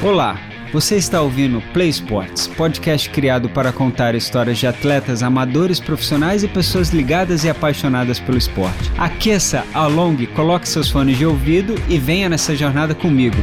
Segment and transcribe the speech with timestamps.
[0.00, 0.38] Olá,
[0.72, 6.48] você está ouvindo Play Sports, podcast criado para contar histórias de atletas amadores, profissionais e
[6.48, 8.92] pessoas ligadas e apaixonadas pelo esporte.
[8.96, 13.36] Aqueça, alongue, coloque seus fones de ouvido e venha nessa jornada comigo.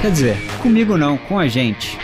[0.00, 1.98] Quer dizer, comigo não, com a gente.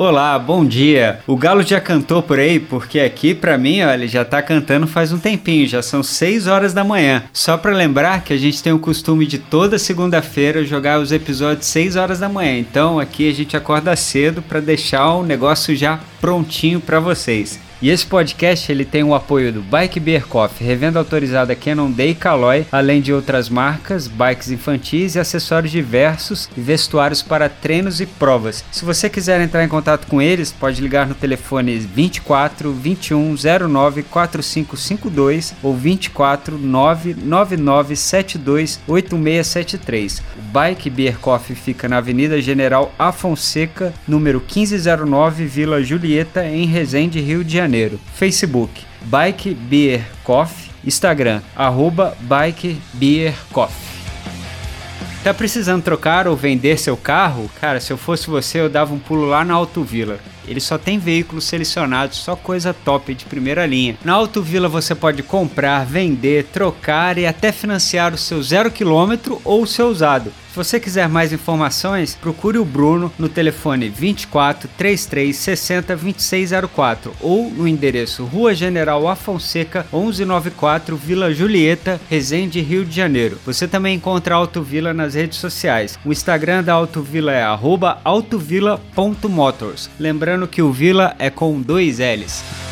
[0.00, 1.18] Olá, bom dia.
[1.26, 5.12] O Galo já cantou por aí, porque aqui para mim, olha, já tá cantando faz
[5.12, 7.24] um tempinho, já são 6 horas da manhã.
[7.32, 11.66] Só para lembrar que a gente tem o costume de toda segunda-feira jogar os episódios
[11.66, 12.60] 6 horas da manhã.
[12.60, 17.58] Então aqui a gente acorda cedo para deixar o negócio já prontinho para vocês.
[17.80, 21.56] E esse podcast ele tem o apoio do Bike Beer Coffee, revenda autorizada
[21.94, 27.48] Day e Caloi, além de outras marcas, bikes infantis e acessórios diversos e vestuários para
[27.48, 28.64] treinos e provas.
[28.72, 33.36] Se você quiser entrar em contato com eles, pode ligar no telefone 24 21
[33.68, 40.18] 09 4552 ou 24 999 72 8673.
[40.36, 47.20] O Bike Beer Coffee fica na Avenida General Afonseca, número 1509, Vila Julieta, em Resende,
[47.20, 47.67] Rio de Janeiro.
[47.68, 48.00] Janeiro.
[48.14, 50.70] Facebook, Bike Beer Coffee.
[50.82, 53.76] Instagram, arroba Bike Beer Coffee.
[55.22, 57.50] Tá precisando trocar ou vender seu carro?
[57.60, 60.18] Cara, se eu fosse você, eu dava um pulo lá na Autovila.
[60.46, 63.98] Ele só tem veículos selecionados, só coisa top de primeira linha.
[64.02, 69.64] Na Autovila você pode comprar, vender, trocar e até financiar o seu zero quilômetro ou
[69.64, 70.32] o seu usado.
[70.50, 77.50] Se você quiser mais informações, procure o Bruno no telefone 24 33 60 2604 ou
[77.50, 83.38] no endereço Rua General Afonseca 1194 Vila Julieta, Resende, Rio de Janeiro.
[83.44, 85.98] Você também encontra a Autovila nas redes sociais.
[86.04, 87.44] O Instagram da Autovila é
[88.04, 89.90] autovila.motors.
[89.98, 92.67] Lembrando que o Vila é com dois L's.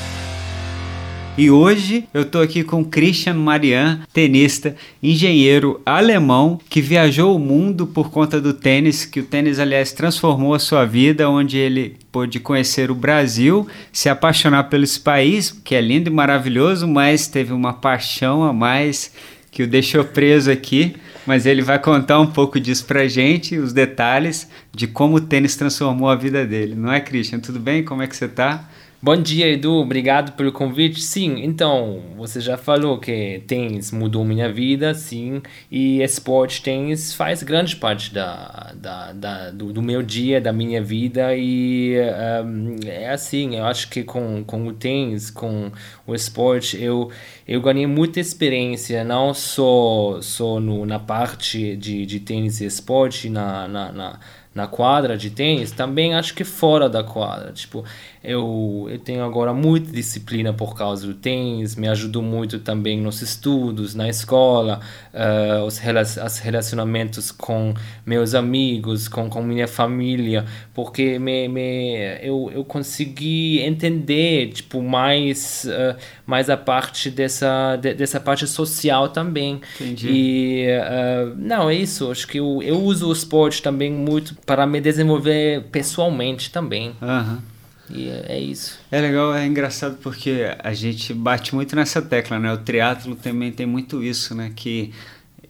[1.39, 7.87] E hoje eu tô aqui com Christian Marian, tenista, engenheiro alemão que viajou o mundo
[7.87, 12.41] por conta do tênis, que o tênis aliás transformou a sua vida, onde ele pôde
[12.41, 17.53] conhecer o Brasil, se apaixonar pelo esse país, que é lindo e maravilhoso, mas teve
[17.53, 19.13] uma paixão a mais
[19.51, 20.97] que o deixou preso aqui,
[21.27, 25.55] mas ele vai contar um pouco disso pra gente, os detalhes de como o tênis
[25.55, 26.75] transformou a vida dele.
[26.75, 27.41] Não é, Christian?
[27.41, 27.85] Tudo bem?
[27.85, 28.71] Como é que você tá?
[29.01, 29.75] Bom dia, Edu.
[29.75, 31.03] Obrigado pelo convite.
[31.03, 37.43] Sim, então, você já falou que tênis mudou minha vida, sim, e esporte tênis faz
[37.43, 41.95] grande parte da, da, da do, do, meu dia, da minha vida, e
[42.43, 45.71] um, é assim, eu acho que com, com o tênis, com
[46.07, 47.11] o esporte, eu,
[47.47, 53.29] eu ganhei muita experiência, não só, só no, na parte de, de tênis e esporte,
[53.29, 54.21] na, na, na
[54.57, 57.53] na quadra de tênis, também acho que fora da quadra.
[57.53, 57.85] Tipo,
[58.27, 63.23] eu, eu tenho agora muita disciplina por causa do tênis, me ajudou muito também nos
[63.23, 64.81] estudos, na escola,
[65.15, 65.81] uh, os
[66.19, 67.73] as relacionamentos com
[68.05, 70.45] meus amigos, com, com minha família,
[70.75, 77.95] porque me, me, eu, eu consegui entender tipo, mais, uh, mais a parte dessa, de,
[77.95, 79.61] dessa parte social também.
[79.81, 80.09] Entendi.
[80.11, 82.11] E, uh, não, é isso.
[82.11, 86.97] Acho que eu, eu uso o esporte também muito para me desenvolver pessoalmente também.
[87.01, 87.56] Uhum.
[87.91, 88.79] E é, é, isso.
[88.91, 92.53] É legal, é engraçado porque a gente bate muito nessa tecla, né?
[92.53, 94.53] O triatlo também tem muito isso, né?
[94.55, 94.93] Que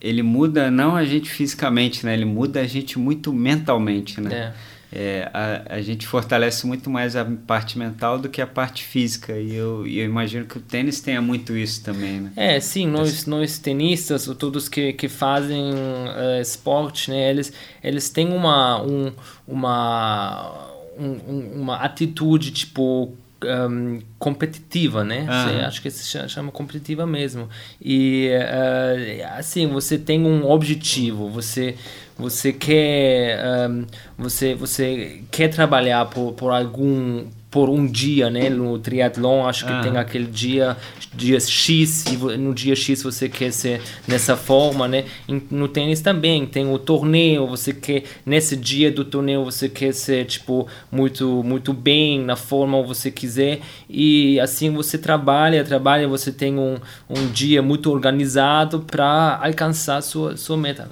[0.01, 2.15] ele muda não a gente fisicamente, né?
[2.15, 4.35] Ele muda a gente muito mentalmente, né?
[4.35, 4.77] É.
[4.93, 9.37] É, a, a gente fortalece muito mais a parte mental do que a parte física
[9.37, 12.33] e eu, eu imagino que o tênis tenha muito isso também, né?
[12.37, 17.53] É, sim, nós, nós tenistas, todos que, que fazem uh, esporte, né, eles,
[17.83, 19.13] eles têm uma, um,
[19.47, 23.13] uma, um, uma atitude, tipo,
[23.45, 25.27] um, competitiva, né?
[25.29, 25.67] Uhum.
[25.67, 27.49] acho que se chama competitiva mesmo.
[27.81, 31.77] E uh, assim, você tem um objetivo, você
[32.19, 33.87] você quer um,
[34.17, 38.51] você você quer trabalhar por, por algum por um dia, né?
[38.51, 39.81] No triatlon, acho que ah.
[39.81, 40.77] tem aquele dia,
[41.15, 45.05] dia X, e no dia X você quer ser nessa forma, né?
[45.51, 50.27] No tênis também tem o torneio, você quer, nesse dia do torneio, você quer ser,
[50.27, 56.33] tipo, muito, muito bem, na forma que você quiser, e assim você trabalha, trabalha, você
[56.33, 56.77] tem um,
[57.09, 60.89] um dia muito organizado para alcançar sua, sua meta.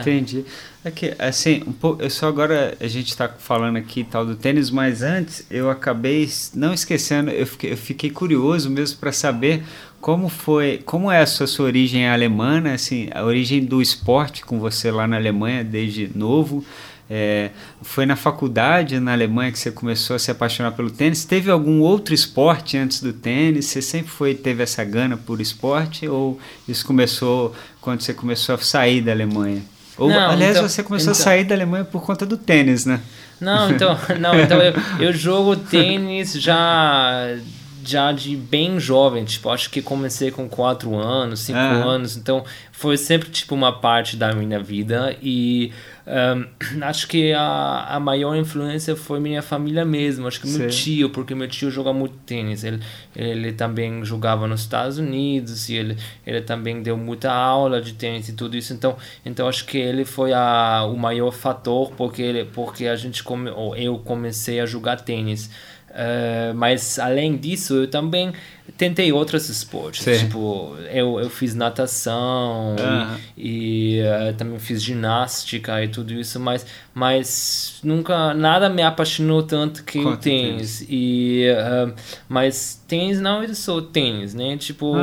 [0.00, 0.44] Entendi.
[0.84, 4.36] É que, assim, um pouco, eu só agora a gente está falando aqui tal do
[4.36, 9.64] tênis, mas antes eu acabei não esquecendo, eu fiquei, eu fiquei curioso mesmo para saber
[9.98, 12.74] como foi, como é a sua, sua origem alemã, né?
[12.74, 16.62] assim, a origem do esporte com você lá na Alemanha desde novo.
[17.08, 21.24] É, foi na faculdade na Alemanha que você começou a se apaixonar pelo tênis?
[21.24, 23.66] Teve algum outro esporte antes do tênis?
[23.66, 26.38] Você sempre foi teve essa gana por esporte ou
[26.68, 29.73] isso começou quando você começou a sair da Alemanha?
[29.96, 32.84] Ou, não, aliás, então, você começou então, a sair da Alemanha por conta do tênis,
[32.84, 33.00] né?
[33.40, 37.36] Não, então, não, então eu, eu jogo tênis já
[37.84, 42.96] já de bem jovem, tipo, acho que comecei com 4 anos, 5 anos, então foi
[42.96, 45.72] sempre tipo uma parte da minha vida e
[46.06, 46.46] um,
[46.84, 50.58] acho que a, a maior influência foi minha família mesmo, acho que Sim.
[50.58, 52.80] meu tio, porque meu tio joga muito tênis, ele,
[53.14, 55.96] ele também jogava nos Estados Unidos e ele,
[56.26, 60.04] ele também deu muita aula de tênis e tudo isso, então, então acho que ele
[60.04, 64.66] foi a, o maior fator porque, ele, porque a gente come, ou eu comecei a
[64.66, 65.50] jogar tênis.
[65.94, 68.32] Uh, mas além disso, eu também
[68.76, 70.02] tentei outros esportes.
[70.02, 70.26] Sim.
[70.26, 73.16] Tipo, eu, eu fiz natação uhum.
[73.36, 79.44] e, e uh, também fiz ginástica e tudo isso, mas, mas nunca nada me apaixonou
[79.44, 80.84] tanto que o tênis.
[80.88, 81.94] E, uh,
[82.28, 84.56] mas tênis não é só tênis, né?
[84.56, 84.94] Tipo,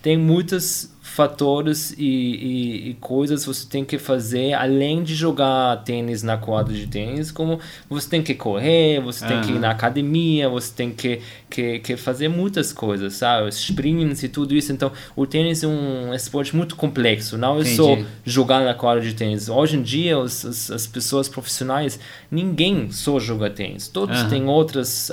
[0.00, 6.22] tem muitas fatores e, e, e, coisas você tem que fazer além de jogar tênis
[6.22, 9.30] na quadra de tênis, como você tem que correr, você uhum.
[9.30, 11.20] tem que ir na academia, você tem que,
[11.52, 13.50] que, que fazer muitas coisas, sabe?
[13.50, 14.72] Sprints e tudo isso.
[14.72, 19.12] Então, o tênis é um esporte muito complexo, não é só jogar na quadra de
[19.12, 19.50] tênis.
[19.50, 22.00] Hoje em dia, os, os, as pessoas profissionais,
[22.30, 23.86] ninguém só joga tênis.
[23.86, 25.10] Todos têm outras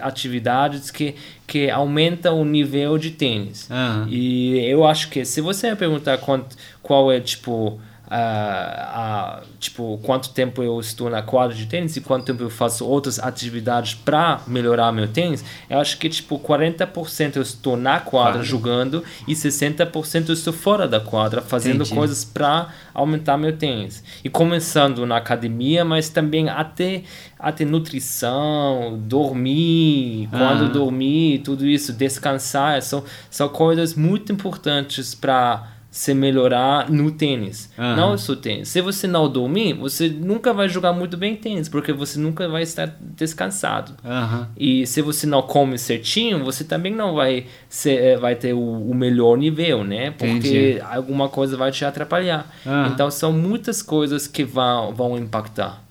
[0.00, 3.68] atividades que, que aumenta o nível de tênis.
[4.08, 10.30] E eu acho que se você perguntar quanto, qual é tipo uh, uh, tipo quanto
[10.30, 14.40] tempo eu estou na quadra de tênis e quanto tempo eu faço outras atividades para
[14.46, 20.28] melhorar meu tênis, eu acho que tipo 40% eu estou na quadra jogando e 60%
[20.28, 21.94] eu estou fora da quadra fazendo Entendi.
[21.94, 24.02] coisas para aumentar meu tênis.
[24.24, 27.02] E começando na academia, mas também até
[27.38, 36.14] até nutrição, dormir, quando dormir, tudo isso, descansar, são, são coisas muito importantes para se
[36.14, 37.70] melhorar no tênis.
[37.76, 37.96] Uhum.
[37.96, 38.68] Não só tênis.
[38.68, 42.62] Se você não dormir, você nunca vai jogar muito bem tênis, porque você nunca vai
[42.62, 43.92] estar descansado.
[44.04, 44.46] Uhum.
[44.56, 48.60] E se você não come certinho, você também não vai, ser, eh, vai ter o,
[48.60, 50.12] o melhor nível, né?
[50.12, 50.80] Porque Entendi.
[50.80, 52.48] alguma coisa vai te atrapalhar.
[52.64, 52.86] Uhum.
[52.86, 55.82] Então são muitas coisas que vão, vão impactar.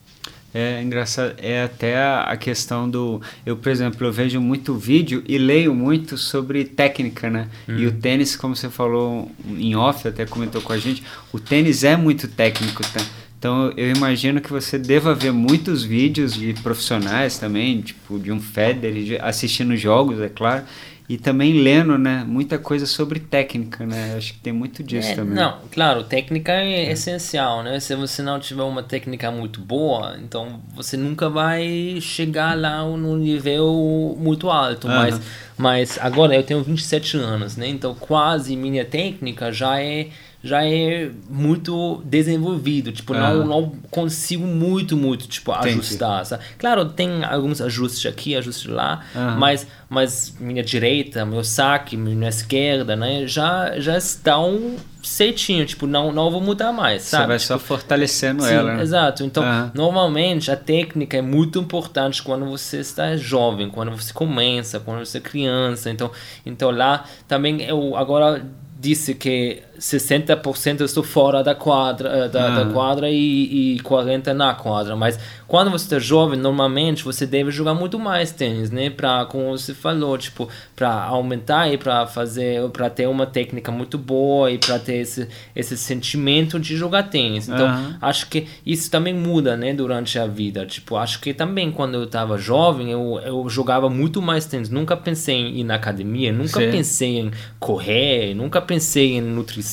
[0.54, 3.22] É engraçado, é até a questão do.
[3.46, 7.48] Eu, por exemplo, eu vejo muito vídeo e leio muito sobre técnica, né?
[7.68, 7.78] Hum.
[7.78, 11.84] E o tênis, como você falou em off, até comentou com a gente, o tênis
[11.84, 13.00] é muito técnico, tá?
[13.38, 18.42] Então eu imagino que você deva ver muitos vídeos de profissionais também, tipo de um
[18.42, 20.64] Federer, assistindo jogos, é claro,
[21.10, 24.14] e também lendo, né, muita coisa sobre técnica, né?
[24.16, 25.34] Acho que tem muito disso é, também.
[25.34, 27.80] Não, claro, técnica é, é, essencial, né?
[27.80, 33.18] Se você não tiver uma técnica muito boa, então você nunca vai chegar lá no
[33.18, 34.94] nível muito alto, uhum.
[34.94, 35.22] mas
[35.58, 37.68] mas agora eu tenho 27 anos, né?
[37.68, 40.10] Então quase minha técnica já é
[40.42, 45.80] já é muito desenvolvido, tipo, não, não consigo muito, muito, tipo, Entendi.
[45.80, 46.44] ajustar, sabe?
[46.58, 49.04] Claro, tem alguns ajustes aqui, ajustes lá,
[49.38, 56.12] mas, mas minha direita, meu saque, minha esquerda, né, já, já estão certinho, tipo, não,
[56.14, 57.24] não vou mudar mais, sabe?
[57.24, 58.82] Você vai tipo, só fortalecendo sim, ela, né?
[58.82, 59.44] Exato, então,
[59.74, 65.18] normalmente, a técnica é muito importante quando você está jovem, quando você começa, quando você
[65.18, 66.10] é criança, então,
[66.46, 68.46] então lá também eu agora
[68.80, 72.74] disse que 60% estou fora da quadra, eh, da, da ah.
[72.74, 74.96] quadra e, e 40% na quadra.
[74.96, 78.90] Mas quando você está jovem, normalmente você deve jogar muito mais tênis, né?
[78.90, 83.98] Para, como você falou, tipo, para aumentar e para fazer, para ter uma técnica muito
[83.98, 87.48] boa e para ter esse, esse sentimento de jogar tênis.
[87.48, 89.74] Então, acho que isso também muda, né?
[89.74, 90.66] Durante a vida.
[90.66, 94.70] Tipo, acho que também quando eu estava jovem, eu, eu jogava muito mais tênis.
[94.70, 96.72] Nunca pensei em ir na academia, nunca Sim.
[96.72, 99.69] pensei em correr, nunca pensei em nutrição,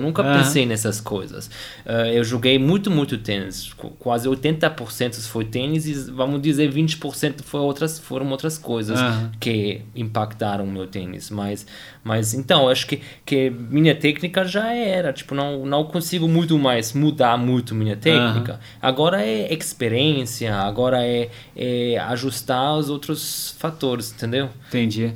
[0.00, 0.38] nunca uhum.
[0.38, 1.46] pensei nessas coisas.
[1.86, 7.60] Uh, eu joguei muito, muito tênis, quase 80% foi tênis e vamos dizer 20% foi
[7.60, 9.30] outras, foram outras coisas uhum.
[9.38, 11.30] que impactaram o meu tênis.
[11.30, 11.66] Mas,
[12.02, 16.92] mas então, acho que, que minha técnica já era, tipo, não, não consigo muito mais
[16.92, 18.52] mudar muito minha técnica.
[18.52, 18.58] Uhum.
[18.82, 24.48] Agora é experiência, agora é, é ajustar os outros fatores, entendeu?
[24.68, 25.12] Entendi.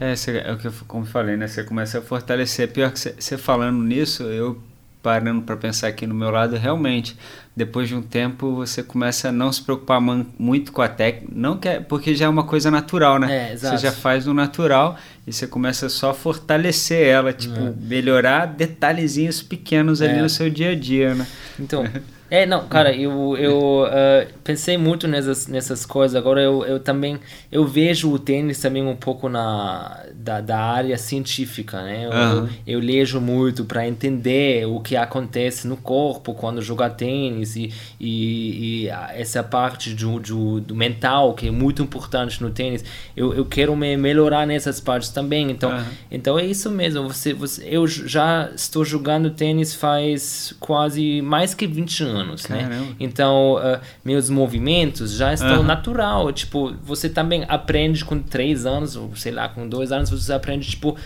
[0.00, 1.46] É, cê, é o que eu como falei, né?
[1.46, 2.68] Você começa a fortalecer.
[2.72, 4.60] Pior que você falando nisso, eu
[5.02, 7.16] parando para pensar aqui no meu lado, realmente,
[7.56, 11.58] depois de um tempo você começa a não se preocupar muito com a técnica, não
[11.58, 13.52] quer, porque já é uma coisa natural, né?
[13.52, 14.96] É, você já faz o natural
[15.26, 17.74] e você começa só a fortalecer ela, tipo, é.
[17.80, 20.22] melhorar detalhezinhos pequenos ali é.
[20.22, 21.26] no seu dia a dia, né?
[21.58, 21.84] Então,
[22.32, 26.16] É, não, cara, eu, eu uh, pensei muito nessas, nessas coisas.
[26.16, 27.20] Agora eu, eu também
[27.52, 32.06] eu vejo o tênis também um pouco na da, da área científica, né?
[32.06, 32.48] Eu, uhum.
[32.66, 37.70] eu, leio muito para entender o que acontece no corpo quando joga tênis e,
[38.00, 42.82] e, e essa parte do, do, do, mental que é muito importante no tênis.
[43.14, 45.50] Eu, eu quero me melhorar nessas partes também.
[45.50, 45.84] Então, uhum.
[46.10, 47.08] então é isso mesmo.
[47.08, 52.62] Você, você, eu já estou jogando tênis faz quase mais que 20 anos anos, né?
[52.62, 52.84] Caramba.
[52.84, 52.96] né?
[52.98, 55.62] Então, uh, meus movimentos já estão uhum.
[55.62, 56.32] natural.
[56.32, 60.68] Tipo, você também aprende com três anos, ou sei lá, com dois anos, você aprende,
[60.70, 60.96] tipo,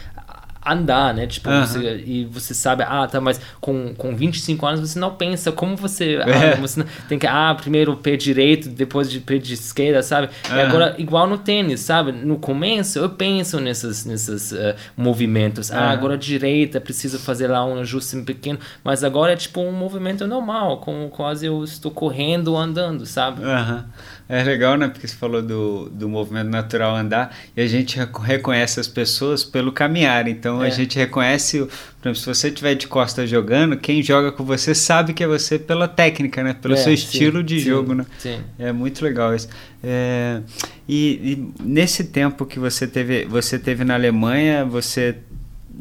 [0.66, 1.26] andar, né?
[1.26, 1.64] Tipo, uhum.
[1.64, 5.76] você, e você sabe, ah, tá, mas com, com 25 anos você não pensa como
[5.76, 6.16] você.
[6.16, 6.54] É.
[6.54, 10.02] Ah, você não, tem que, ah, primeiro o pé direito, depois de pé de esquerda,
[10.02, 10.28] sabe?
[10.50, 10.56] Uhum.
[10.56, 12.12] E agora, igual no tênis, sabe?
[12.12, 15.70] No começo eu penso nesses, nesses uh, movimentos.
[15.70, 15.76] Uhum.
[15.76, 20.26] Ah, agora direita, preciso fazer lá um ajuste pequeno, mas agora é tipo um movimento
[20.26, 23.42] normal, como quase eu estou correndo ou andando, sabe?
[23.44, 23.86] Aham.
[24.28, 24.88] É legal, né?
[24.88, 29.70] Porque você falou do, do movimento natural andar e a gente reconhece as pessoas pelo
[29.70, 30.26] caminhar.
[30.26, 30.66] Então é.
[30.66, 34.74] a gente reconhece, por exemplo, se você estiver de costas jogando, quem joga com você
[34.74, 36.54] sabe que é você pela técnica, né?
[36.54, 38.04] Pelo é, seu estilo sim, de sim, jogo, né?
[38.18, 38.40] Sim.
[38.58, 39.48] É muito legal isso.
[39.82, 40.40] É,
[40.88, 45.16] e, e, nesse tempo que você teve, você teve na Alemanha, você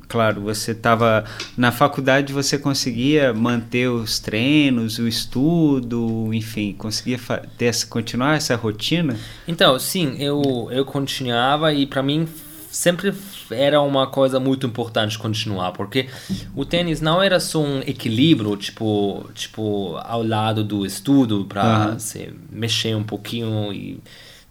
[0.07, 1.23] claro, você estava
[1.57, 7.19] na faculdade, você conseguia manter os treinos, o estudo, enfim, conseguia
[7.57, 9.17] ter essa, continuar essa rotina?
[9.47, 12.27] Então, sim, eu eu continuava e para mim
[12.75, 13.13] sempre
[13.49, 16.09] era uma coisa muito importante continuar, porque
[16.53, 21.99] o tênis não era só um equilíbrio, tipo, tipo ao lado do estudo para uhum.
[21.99, 23.99] se mexer um pouquinho e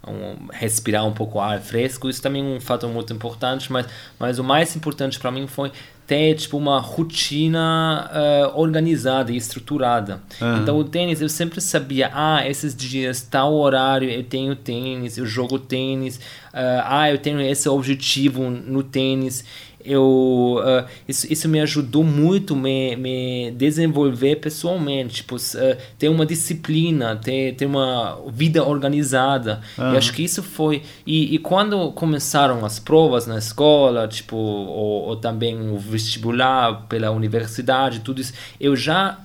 [0.07, 3.87] um, respirar um pouco ar fresco, isso também é um fator muito importante, mas,
[4.19, 5.73] mas o mais importante para mim foi
[6.07, 10.21] ter tipo uma rotina uh, organizada e estruturada.
[10.41, 10.59] Uhum.
[10.59, 15.25] Então o tênis eu sempre sabia, ah, esses dias tal horário eu tenho tênis, eu
[15.25, 19.45] jogo tênis, uh, ah, eu tenho esse objetivo no tênis
[19.85, 25.17] eu uh, isso, isso me ajudou muito me, me desenvolver pessoalmente.
[25.17, 29.61] Tipo uh, ter uma disciplina ter, ter uma vida organizada.
[29.77, 29.93] Uhum.
[29.93, 35.09] eu acho que isso foi e, e quando começaram as provas na escola tipo ou,
[35.09, 39.19] ou também o vestibular pela universidade tudo isso eu já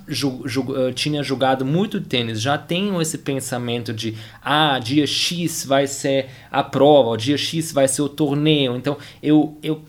[0.95, 2.41] tinha jogado muito tênis.
[2.41, 7.71] Já tenho esse pensamento de ah dia X vai ser a prova o dia X
[7.71, 8.75] vai ser o torneio.
[8.75, 9.81] Então eu eu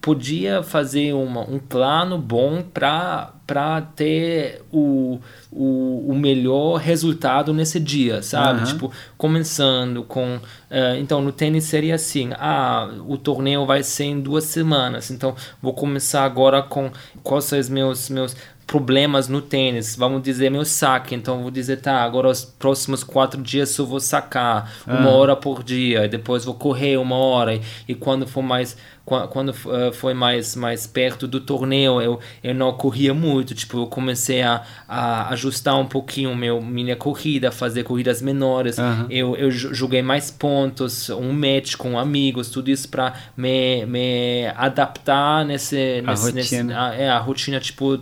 [0.00, 5.18] podia fazer uma, um plano bom para ter o,
[5.50, 8.60] o, o, melhor resultado nesse dia, sabe?
[8.60, 8.66] Uhum.
[8.66, 10.36] Tipo, começando com.
[10.36, 15.34] Uh, então, no tênis seria assim: ah, o torneio vai ser em duas semanas, então
[15.60, 16.90] vou começar agora com
[17.22, 21.80] quais são os meus, meus problemas no tênis, vamos dizer meu saque, então vou dizer,
[21.80, 25.16] tá, agora os próximos quatro dias eu vou sacar uma uhum.
[25.16, 29.92] hora por dia, depois vou correr uma hora, e, e quando for mais quando uh,
[29.92, 34.62] foi mais mais perto do torneio eu, eu não corria muito tipo eu comecei a,
[34.88, 39.06] a ajustar um pouquinho meu minha corrida fazer corridas menores uhum.
[39.10, 45.44] eu, eu joguei mais pontos um match com amigos tudo isso para me, me adaptar
[45.44, 46.62] nesse, a nesse, rotina.
[46.64, 48.00] Nesse, a, é, a rotina tipo uh,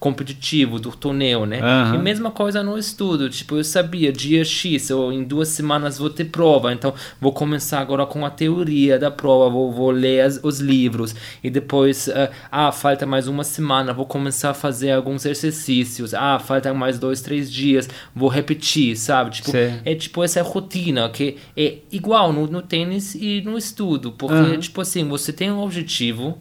[0.00, 1.96] competitivo do torneio né uhum.
[1.96, 6.08] e mesma coisa no estudo tipo eu sabia dia X eu em duas semanas vou
[6.08, 10.37] ter prova então vou começar agora com a teoria da prova vou, vou ler as
[10.42, 15.24] os livros e depois, uh, ah, falta mais uma semana, vou começar a fazer alguns
[15.24, 19.30] exercícios, ah, falta mais dois, três dias, vou repetir, sabe?
[19.30, 24.34] Tipo, é tipo essa rotina que é igual no, no tênis e no estudo, porque,
[24.34, 24.58] uhum.
[24.58, 26.38] tipo assim, você tem um objetivo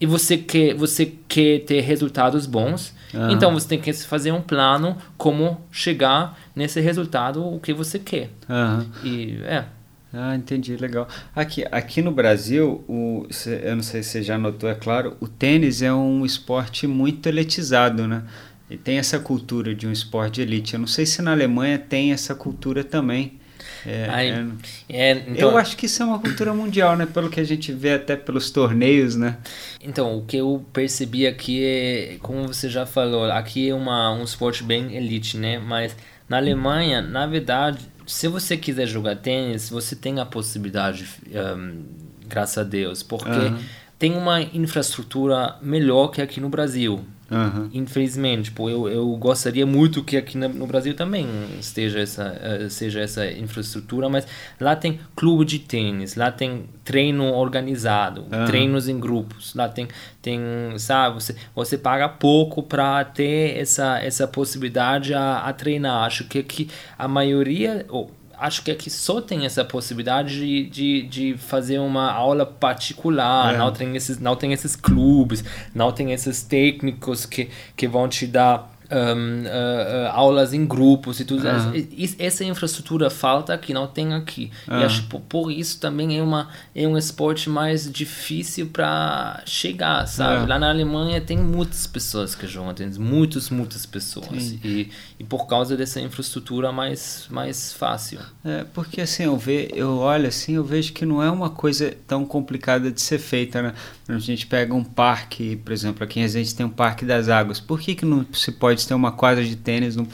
[0.00, 3.30] e você quer, você quer ter resultados bons, uhum.
[3.30, 8.30] então você tem que fazer um plano como chegar nesse resultado o que você quer.
[8.48, 8.86] Uhum.
[9.04, 9.64] E é.
[10.12, 11.06] Ah, entendi, legal.
[11.34, 13.26] Aqui, aqui no Brasil, o,
[13.62, 17.28] eu não sei se você já notou, é claro, o tênis é um esporte muito
[17.28, 18.24] elitizado, né?
[18.68, 20.74] E tem essa cultura de um esporte de elite.
[20.74, 23.40] Eu não sei se na Alemanha tem essa cultura também.
[23.86, 24.52] É, Ai,
[24.88, 27.06] é, então, eu acho que isso é uma cultura mundial, né?
[27.06, 29.38] Pelo que a gente vê até pelos torneios, né?
[29.82, 34.22] Então, o que eu percebi aqui é, como você já falou, aqui é uma, um
[34.22, 35.58] esporte bem elite, né?
[35.58, 35.96] Mas
[36.28, 41.08] na Alemanha, na verdade, se você quiser jogar tênis, você tem a possibilidade,
[41.56, 41.84] um,
[42.26, 43.58] graças a Deus, porque uhum.
[43.98, 47.04] tem uma infraestrutura melhor que aqui no Brasil.
[47.30, 47.70] Uhum.
[47.72, 51.28] Infelizmente, tipo, eu, eu gostaria muito que aqui no Brasil também
[51.60, 54.26] esteja essa, uh, seja essa infraestrutura, mas
[54.60, 58.46] lá tem clube de tênis, lá tem treino organizado, uhum.
[58.46, 59.86] treinos em grupos, lá tem,
[60.20, 60.40] tem
[60.76, 66.04] sabe, você, você paga pouco para ter essa, essa possibilidade a, a treinar.
[66.04, 66.68] Acho que aqui
[66.98, 68.08] a maioria, oh,
[68.40, 73.58] acho que aqui só tem essa possibilidade de, de, de fazer uma aula particular, é.
[73.58, 75.44] não, tem esses, não tem esses clubes,
[75.74, 81.20] não tem esses técnicos que, que vão te dar um, uh, uh, aulas em grupos
[81.20, 81.46] e tudo.
[81.46, 81.72] Uhum.
[82.18, 84.50] Essa infraestrutura falta que não tem aqui.
[84.68, 84.80] Uhum.
[84.80, 90.06] E acho por, por, isso também é, uma, é um esporte mais difícil para chegar,
[90.06, 90.42] sabe?
[90.42, 90.48] Uhum.
[90.48, 94.56] Lá na Alemanha tem muitas pessoas que jogam tênis, muitas, muitas pessoas.
[94.64, 98.20] E, e por causa dessa infraestrutura mais, mais fácil.
[98.44, 101.94] É, porque assim, eu, ve, eu olho assim, eu vejo que não é uma coisa
[102.06, 103.74] tão complicada de ser feita, né?
[104.08, 107.60] A gente pega um parque, por exemplo, aqui em Resende tem um Parque das Águas.
[107.60, 109.96] Por que, que não se pode ter uma quadra de tênis?
[109.96, 110.06] Não,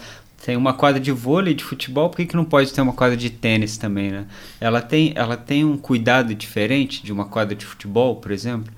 [0.44, 3.16] tem uma quadra de vôlei, de futebol, por que, que não pode ter uma quadra
[3.16, 4.26] de tênis também, né?
[4.61, 8.73] Ela tem, ela tem um cuidado diferente de uma quadra de futebol, por exemplo?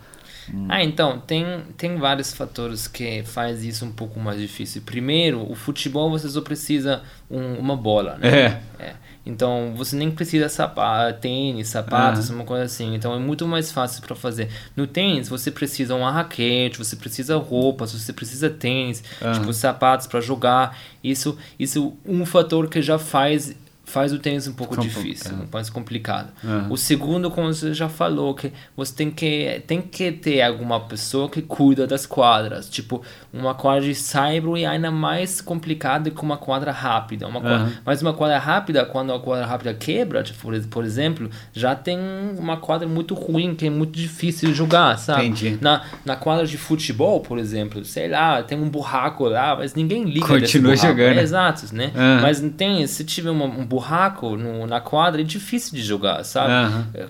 [0.69, 1.45] Ah, então, tem,
[1.77, 4.81] tem vários fatores que faz isso um pouco mais difícil.
[4.81, 8.29] Primeiro, o futebol você só precisa um, uma bola, né?
[8.29, 8.63] É.
[8.79, 8.95] é.
[9.29, 12.37] Então você nem precisa sapato, tênis, sapatos, uhum.
[12.37, 12.95] uma coisa assim.
[12.95, 14.49] Então é muito mais fácil para fazer.
[14.75, 19.33] No tênis você precisa uma raquete, você precisa roupas, você precisa tênis, uhum.
[19.33, 20.79] tipo sapatos para jogar.
[21.05, 23.55] Isso, isso um fator que já faz
[23.89, 26.31] faz o tênis um pouco Com difícil, um mais complicado.
[26.71, 31.29] O segundo, como você já falou, que você tem que tem que ter alguma pessoa
[31.29, 33.03] que cuida das quadras, tipo
[33.39, 37.73] uma quadra de saibro e ainda mais complicada que uma quadra rápida, uma quadra, uhum.
[37.85, 41.99] mas uma quadra rápida, quando a quadra rápida quebra, tipo, por exemplo, já tem
[42.39, 45.27] uma quadra muito ruim que é muito difícil de jogar, sabe?
[45.27, 45.59] Entendi.
[45.61, 50.05] Na na quadra de futebol, por exemplo, sei lá, tem um buraco lá, mas ninguém
[50.05, 51.19] liga Continua jogando.
[51.19, 51.93] É, exato, né?
[51.95, 52.23] Uhum.
[52.23, 56.53] Mas tem, se tiver uma, um burraco no, na quadra, é difícil de jogar, sabe?
[56.53, 57.09] Uhum.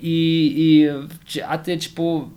[0.00, 2.32] E, e até, tipo,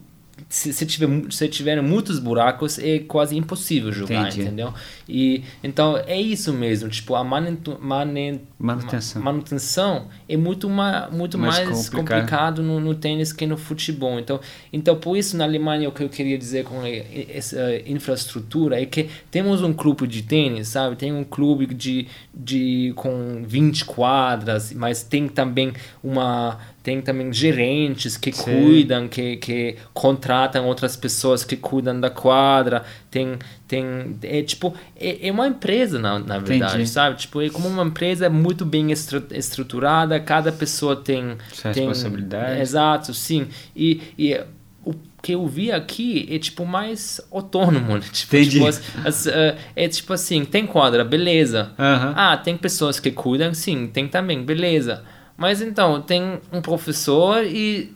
[0.51, 4.41] se, se, tiver, se tiver muitos buracos, é quase impossível jogar, Entendi.
[4.41, 4.73] entendeu?
[5.07, 6.89] E, então, é isso mesmo.
[6.89, 13.31] Tipo, a manutenção, manutenção é muito, ma, muito mais, mais complicado, complicado no, no, tênis
[13.31, 14.19] que no futebol.
[14.19, 14.41] Então,
[14.73, 16.81] então, por isso, na Alemanha, o que eu queria dizer com
[17.29, 20.97] essa infraestrutura é que temos um clube de tênis, sabe?
[20.97, 25.71] Tem um clube de, de, com 20 quadras, mas tem também
[26.03, 28.43] uma tem também gerentes que Sim.
[28.43, 35.27] cuidam, que, que contratam outras pessoas que cuidam da quadra, tem, tem é tipo, é,
[35.27, 36.89] é uma empresa na, na verdade, Entendi.
[36.89, 37.17] sabe?
[37.17, 41.37] Tipo, é como uma empresa muito bem estruturada, cada pessoa tem...
[41.61, 42.61] tem responsabilidade.
[42.61, 43.47] Exato, sim.
[43.75, 44.39] E, e
[44.83, 48.03] o que eu vi aqui é tipo mais autônomo, né?
[48.11, 48.51] Tipo, Entendi.
[48.53, 51.73] Tipo, as, as, uh, é tipo assim, tem quadra, beleza.
[51.77, 52.13] Uhum.
[52.15, 55.03] Ah, tem pessoas que cuidam, sim, tem também, beleza.
[55.41, 57.91] Mas então, tem um professor e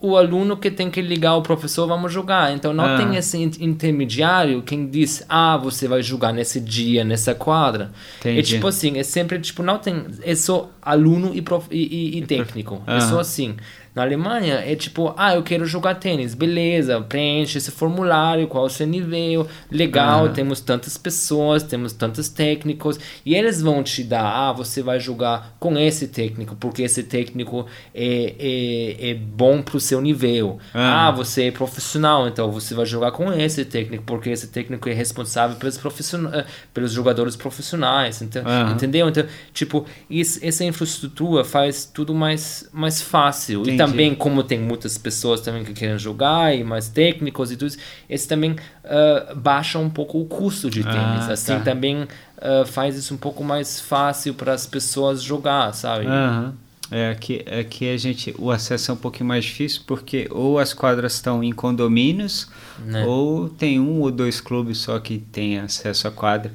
[0.00, 2.52] o aluno que tem que ligar o professor, vamos jogar.
[2.52, 2.96] Então não ah.
[2.96, 7.92] tem esse intermediário quem diz, ah, você vai jogar nesse dia, nessa quadra.
[8.18, 8.40] Entendi.
[8.40, 12.18] É tipo assim, é sempre tipo, não tem, é só aluno e, prof, e, e,
[12.18, 12.82] e técnico.
[12.84, 13.54] É só assim.
[13.98, 18.70] Na Alemanha é tipo, ah, eu quero jogar tênis, beleza, preenche esse formulário, qual o
[18.70, 20.32] seu nível, legal, uhum.
[20.32, 25.56] temos tantas pessoas, temos tantos técnicos, e eles vão te dar, ah, você vai jogar
[25.58, 30.50] com esse técnico, porque esse técnico é, é, é bom pro seu nível.
[30.50, 30.58] Uhum.
[30.74, 34.92] Ah, você é profissional, então você vai jogar com esse técnico, porque esse técnico é
[34.92, 38.74] responsável pelos, profissionais, eh, pelos jogadores profissionais, então, uhum.
[38.74, 39.08] entendeu?
[39.08, 43.62] Então, tipo, isso, essa infraestrutura faz tudo mais, mais fácil.
[43.62, 43.87] Entendi.
[43.90, 47.78] Também, como tem muitas pessoas também que querem jogar e mais técnicos e tudo isso,
[48.08, 51.28] esse também uh, baixa um pouco o custo de tênis.
[51.28, 51.60] Ah, assim, tá.
[51.60, 56.06] também uh, faz isso um pouco mais fácil para as pessoas jogar, sabe?
[56.06, 56.52] Uhum.
[56.90, 60.72] É, aqui, aqui a gente, o acesso é um pouquinho mais difícil porque ou as
[60.72, 62.48] quadras estão em condomínios
[62.78, 63.04] né?
[63.04, 66.50] ou tem um ou dois clubes só que tem acesso à quadra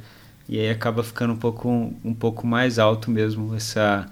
[0.47, 1.69] e aí acaba ficando um pouco,
[2.03, 4.05] um pouco mais alto mesmo essa,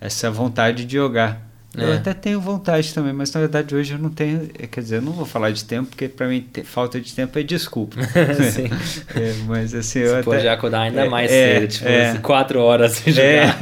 [0.00, 1.40] essa vontade de jogar.
[1.76, 1.96] Eu é.
[1.96, 4.48] até tenho vontade também, mas na verdade hoje eu não tenho.
[4.58, 7.38] É, quer dizer, eu não vou falar de tempo, porque para mim falta de tempo
[7.38, 7.96] é desculpa.
[8.52, 8.70] Sim.
[9.14, 12.18] é, mas assim, Você eu pode até, acordar ainda é, mais é, cedo, tipo, é.
[12.22, 13.58] quatro horas sem jogar.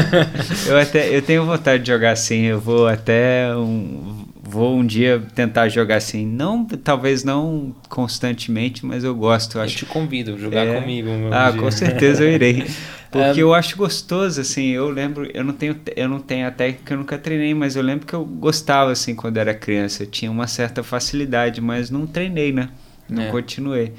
[0.66, 4.22] eu até eu tenho vontade de jogar assim, eu vou até um.
[4.44, 9.56] Vou um dia tentar jogar assim, não, talvez não constantemente, mas eu gosto.
[9.56, 9.76] Eu, eu acho.
[9.76, 11.08] te convido a jogar comigo.
[11.32, 11.60] ah, dia.
[11.60, 12.66] com certeza eu irei.
[13.12, 13.42] Porque é...
[13.42, 16.98] eu acho gostoso, assim, eu lembro, eu não tenho, eu não tenho a técnica, eu
[16.98, 20.04] nunca treinei, mas eu lembro que eu gostava, assim, quando era criança.
[20.04, 22.70] Eu tinha uma certa facilidade, mas não treinei, né?
[23.06, 23.30] Não é.
[23.30, 23.92] continuei.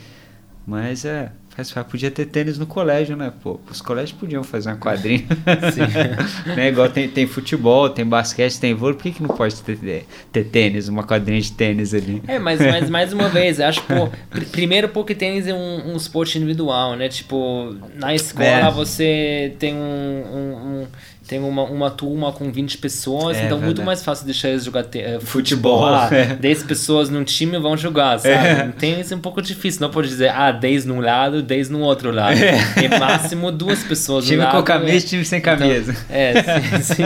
[0.65, 3.31] Mas é, Faz, podia ter tênis no colégio, né?
[3.43, 5.23] Pô, os colégios podiam fazer uma quadrinha.
[6.55, 6.69] né?
[6.69, 10.43] Igual tem, tem futebol, tem basquete, tem vôlei, por que, que não pode ter, ter
[10.45, 12.23] tênis, uma quadrinha de tênis ali?
[12.27, 15.97] É, mas, mas mais uma vez, acho que, pr primeiro porque tênis é um, um
[15.97, 17.07] esporte individual, né?
[17.07, 18.71] Tipo, na escola é.
[18.71, 20.87] você tem um, um, um
[21.33, 23.65] tem uma, uma turma com 20 pessoas, é, então verdade.
[23.65, 25.79] muito mais fácil deixar eles jogar te, uh, futebol.
[25.79, 26.25] futebol ah, é.
[26.35, 28.35] 10 pessoas num time vão jogar, sabe?
[28.35, 28.67] É.
[28.77, 32.11] Tênis é um pouco difícil, não pode dizer, ah, 10 num lado, 10 no outro
[32.11, 32.37] lado.
[32.37, 34.51] É, é máximo duas pessoas time no lado.
[34.51, 35.91] Time com camisa, time sem então, camisa.
[35.91, 37.03] Então, é, sim, sim.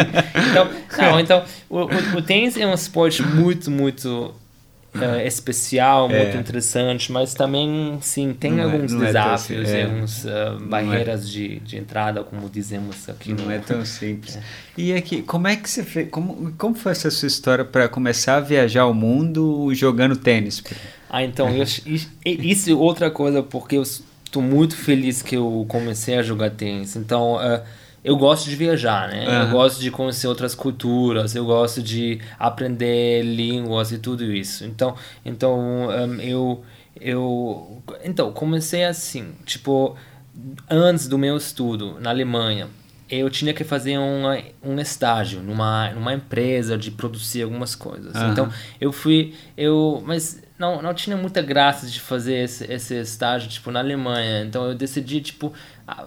[0.51, 4.35] Então, não, então o, o, o tênis é um esporte muito, muito
[4.99, 6.23] uh, especial, é.
[6.23, 11.29] muito interessante, mas também, sim, tem não é- alguns é, desafios é algumas uh, barreiras
[11.29, 13.33] de, de entrada, como dizemos aqui.
[13.33, 13.51] Não no...
[13.51, 14.39] é tão simples.
[14.77, 16.09] E aqui, como é que você fez?
[16.09, 20.63] Como, como foi essa sua história para começar a viajar o mundo jogando tênis?
[21.09, 21.63] Ah, então, eu,
[22.25, 26.95] isso é outra coisa, porque eu estou muito feliz que eu comecei a jogar tênis.
[26.95, 27.61] Então, uh,
[28.07, 29.27] eu gosto de viajar, né?
[29.27, 29.33] Uhum.
[29.33, 34.63] Eu gosto de conhecer outras culturas, eu gosto de aprender línguas e tudo isso.
[34.63, 36.63] Então, então um, eu
[37.01, 39.97] eu então comecei assim, tipo
[40.69, 42.69] antes do meu estudo na Alemanha,
[43.09, 48.15] eu tinha que fazer uma, um estágio numa, numa empresa de produzir algumas coisas.
[48.15, 48.31] Uhum.
[48.31, 53.49] Então, eu fui eu mas não, não tinha muita graça de fazer esse, esse estágio
[53.49, 54.43] tipo na Alemanha.
[54.43, 55.53] Então, eu decidi tipo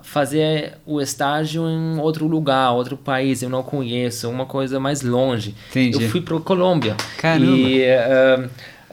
[0.03, 5.55] fazer o estágio em outro lugar, outro país, eu não conheço, uma coisa mais longe.
[5.71, 6.03] Entendi.
[6.03, 6.97] Eu fui para Colômbia.
[7.17, 7.47] Caramba.
[7.47, 7.85] E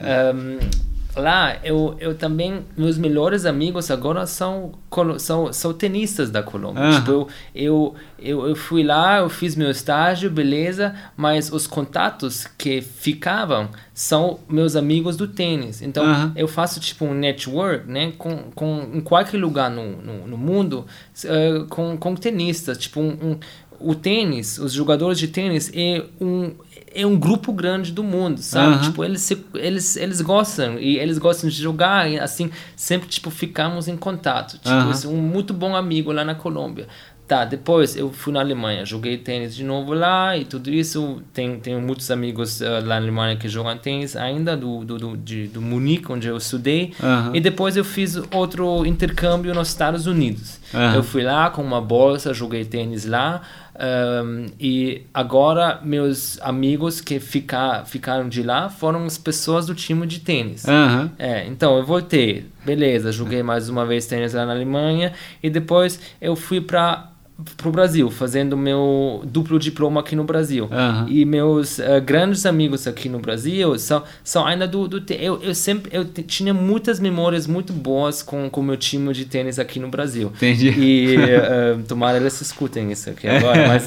[0.00, 0.87] um, um,
[1.18, 4.72] lá eu, eu também meus melhores amigos agora são
[5.18, 6.94] são, são tenistas da Colômbia uhum.
[6.94, 12.46] tipo eu, eu, eu eu fui lá eu fiz meu estágio beleza mas os contatos
[12.58, 16.32] que ficavam são meus amigos do tênis então uhum.
[16.34, 20.86] eu faço tipo um network né com, com em qualquer lugar no, no, no mundo
[21.24, 23.38] uh, com, com tenistas tipo um, um
[23.80, 26.52] o tênis, os jogadores de tênis é um
[26.94, 28.76] é um grupo grande do mundo, sabe?
[28.76, 28.80] Uhum.
[28.82, 33.30] Tipo, eles, se, eles, eles gostam e eles gostam de jogar e assim, sempre, tipo,
[33.30, 34.58] ficamos em contato.
[34.58, 35.18] Tipo, uhum.
[35.18, 36.86] um muito bom amigo lá na Colômbia.
[37.28, 41.22] Tá, depois eu fui na Alemanha, joguei tênis de novo lá e tudo isso.
[41.30, 45.14] Tem, tenho muitos amigos uh, lá na Alemanha que jogam tênis ainda, do, do, do,
[45.14, 46.94] de, do Munique, onde eu estudei.
[46.98, 47.36] Uhum.
[47.36, 50.58] E depois eu fiz outro intercâmbio nos Estados Unidos.
[50.94, 53.42] Eu fui lá com uma bolsa, joguei tênis lá.
[53.80, 60.04] Um, e agora meus amigos que ficar, ficaram de lá foram as pessoas do time
[60.04, 60.64] de tênis.
[60.64, 61.08] Uhum.
[61.16, 66.00] É, então eu voltei, beleza, joguei mais uma vez tênis lá na Alemanha e depois
[66.20, 67.08] eu fui para
[67.56, 70.64] pro Brasil, fazendo meu duplo diploma aqui no Brasil.
[70.64, 71.08] Uhum.
[71.08, 75.54] E meus uh, grandes amigos aqui no Brasil são, são ainda do, do eu, eu
[75.54, 79.88] sempre eu tinha muitas memórias muito boas com o meu time de tênis aqui no
[79.88, 80.32] Brasil.
[80.34, 80.70] Entendi.
[80.70, 83.86] E uh, tomara eles escutem isso aqui agora, mas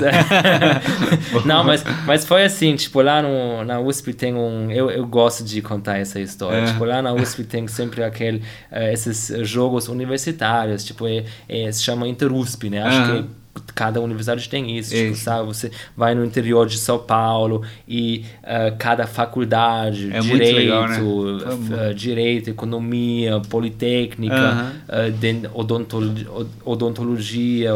[1.45, 5.43] não, mas mas foi assim, tipo lá no, na USP tem um eu, eu gosto
[5.43, 6.59] de contar essa história.
[6.59, 6.65] É.
[6.67, 8.37] Tipo lá na USP tem sempre aquele
[8.71, 12.81] uh, esses jogos universitários, tipo é, é, se chama InterUSP, né?
[12.81, 13.23] Acho uhum.
[13.23, 13.40] que
[13.75, 15.47] cada universidade tem isso, tipo, sabe?
[15.47, 20.99] Você vai no interior de São Paulo e uh, cada faculdade, é direito, legal, né?
[20.99, 26.27] uh, direito, economia, politécnica, uh, odontologia,
[26.63, 27.73] odontologia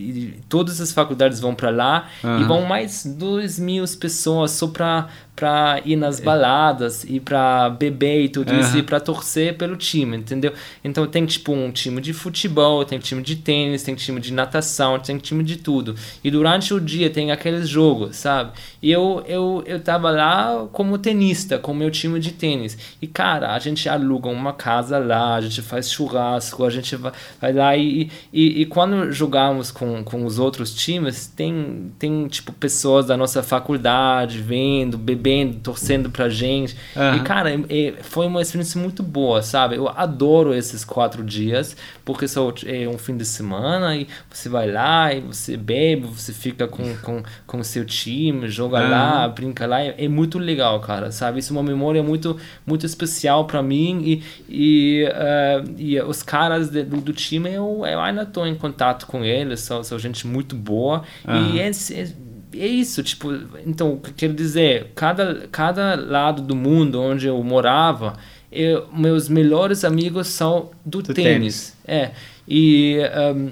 [0.00, 2.08] e todas as faculdades vão para lá
[2.40, 5.08] e vão mais 2 mil pessoas só para
[5.40, 6.22] para ir nas é.
[6.22, 8.60] baladas e para beber e tudo uhum.
[8.60, 10.52] isso e para torcer pelo time, entendeu?
[10.84, 14.98] Então tem tipo um time de futebol, tem time de tênis, tem time de natação,
[14.98, 15.94] tem time de tudo.
[16.22, 18.52] E durante o dia tem aqueles jogos, sabe?
[18.82, 22.76] E eu eu eu tava lá como tenista, com meu time de tênis.
[23.00, 27.12] E cara, a gente aluga uma casa lá, a gente faz churrasco, a gente vai,
[27.40, 32.52] vai lá e, e, e quando jogamos com, com os outros times, tem tem tipo
[32.52, 36.76] pessoas da nossa faculdade vendo, bebendo torcendo pra gente.
[36.96, 37.16] Uhum.
[37.16, 39.76] E, cara, é, foi uma experiência muito boa, sabe?
[39.76, 44.70] Eu adoro esses quatro dias, porque só é um fim de semana e você vai
[44.70, 48.90] lá e você bebe, você fica com, com, com seu time, joga uhum.
[48.90, 49.80] lá, brinca lá.
[49.80, 51.38] É, é, muito legal, cara, sabe?
[51.38, 56.70] Isso é uma memória muito, muito especial para mim e, e, uh, e os caras
[56.70, 60.26] de, do, do, time, eu, eu ainda tô em contato com eles, são, são gente
[60.26, 61.04] muito boa.
[61.26, 61.54] Uhum.
[61.54, 63.28] E é, é é isso, tipo,
[63.64, 68.18] então, quero dizer, cada, cada lado do mundo onde eu morava,
[68.50, 71.76] eu, meus melhores amigos são do, do tênis.
[71.76, 71.76] tênis.
[71.86, 72.10] É,
[72.48, 72.98] e
[73.36, 73.50] um,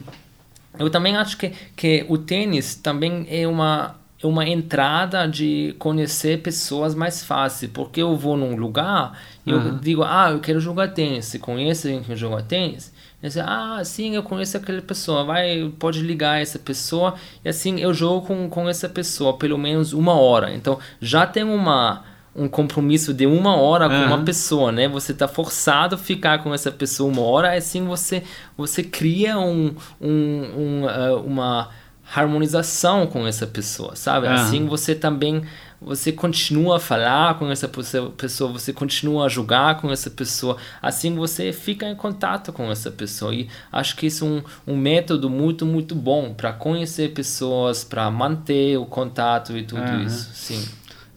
[0.80, 6.42] eu também acho que, que o tênis também é uma é uma entrada de conhecer
[6.42, 9.16] pessoas mais fácil, porque eu vou num lugar
[9.48, 12.92] e eu digo, ah, eu quero jogar tênis, conhece alguém que joga tênis?
[13.22, 17.92] E ah, sim, eu conheço aquela pessoa, vai, pode ligar essa pessoa, e assim eu
[17.92, 22.04] jogo com, com essa pessoa pelo menos uma hora, então já tem uma
[22.38, 24.06] um compromisso de uma hora com uhum.
[24.06, 24.86] uma pessoa, né?
[24.86, 28.22] Você está forçado a ficar com essa pessoa uma hora, assim você
[28.56, 31.70] você cria um, um, um uh, uma
[32.14, 34.26] harmonização com essa pessoa, sabe?
[34.26, 34.32] Uhum.
[34.32, 35.42] Assim você também
[35.80, 41.14] você continua a falar com essa pessoa, você continua a jogar com essa pessoa, assim
[41.14, 43.34] você fica em contato com essa pessoa.
[43.34, 44.42] E acho que isso é um,
[44.74, 50.02] um método muito, muito bom para conhecer pessoas, para manter o contato e tudo uhum.
[50.04, 50.30] isso.
[50.34, 50.68] Sim.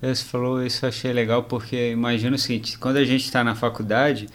[0.01, 3.53] Você falou isso, eu achei legal, porque imagina o seguinte: quando a gente está na
[3.53, 4.27] faculdade,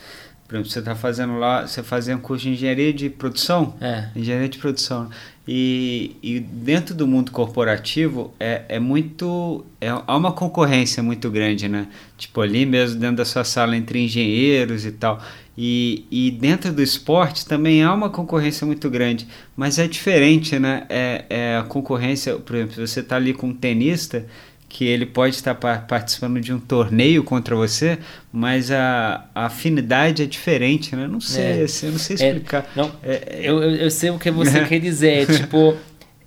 [0.46, 4.08] por exemplo, você está fazendo lá, você fazia um curso de engenharia de produção, é.
[4.14, 5.10] engenharia de produção,
[5.48, 11.68] e, e dentro do mundo corporativo é, é muito, é, há uma concorrência muito grande,
[11.68, 11.86] né?
[12.18, 15.22] Tipo ali mesmo dentro da sua sala entre engenheiros e tal.
[15.56, 20.84] E, e dentro do esporte também há uma concorrência muito grande, mas é diferente, né?
[20.88, 24.26] É, é a concorrência, por exemplo, você está ali com um tenista
[24.68, 27.98] que ele pode estar participando de um torneio contra você,
[28.32, 31.06] mas a, a afinidade é diferente, né?
[31.06, 31.62] Não sei, é.
[31.62, 32.64] assim, eu não sei explicar.
[32.64, 35.76] É, não, é, eu, eu sei o que você quer dizer, tipo,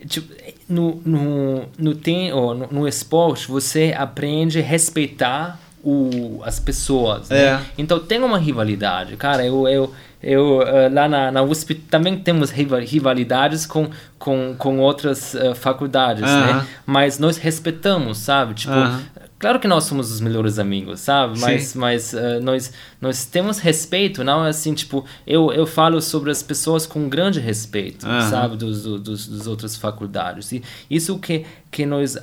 [0.07, 0.33] tipo
[0.67, 7.29] no, no, no, tem, oh, no, no esporte você aprende a respeitar o, as pessoas,
[7.29, 7.45] né?
[7.45, 7.59] É.
[7.77, 9.67] Então tem uma rivalidade, cara, eu...
[9.67, 15.55] eu eu uh, lá na, na USP também temos rivalidades com, com, com outras uh,
[15.55, 16.67] faculdades, né?
[16.85, 18.53] Mas nós respeitamos, sabe?
[18.53, 18.73] Tipo,
[19.39, 21.39] Claro que nós somos os melhores amigos, sabe?
[21.39, 26.29] Mas, mas uh, nós, nós temos respeito, não é assim, tipo, eu, eu falo sobre
[26.29, 28.57] as pessoas com grande respeito, sabe?
[28.57, 30.51] Dos, dos, dos outras faculdades.
[30.51, 32.19] E isso que, que nos uh,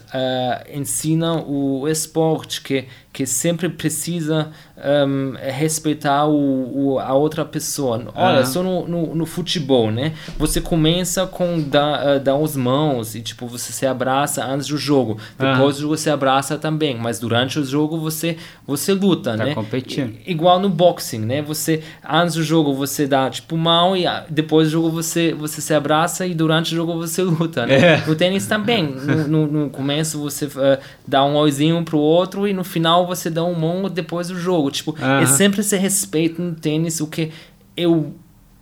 [0.70, 8.06] ensina o esporte, que, que sempre precisa um, respeitar o, o, a outra pessoa.
[8.14, 10.12] Olha, só no, no, no, futebol, né?
[10.38, 14.76] Você começa com dar, uh, dar as mãos e, tipo, você se abraça antes do
[14.76, 15.18] jogo.
[15.38, 19.54] Depois do jogo você abraça também mas durante o jogo você você luta, tá né?
[19.54, 20.14] competindo.
[20.26, 21.40] Igual no boxing, né?
[21.42, 25.72] Você antes do jogo você dá tipo mão e depois do jogo você você se
[25.72, 27.76] abraça e durante o jogo você luta, né?
[27.76, 28.04] É.
[28.06, 32.52] No tênis também, no, no, no começo você uh, dá um oizinho pro outro e
[32.52, 35.22] no final você dá um mão depois do jogo, tipo, uh -huh.
[35.22, 37.30] é sempre esse respeito no tênis, o que
[37.76, 38.14] eu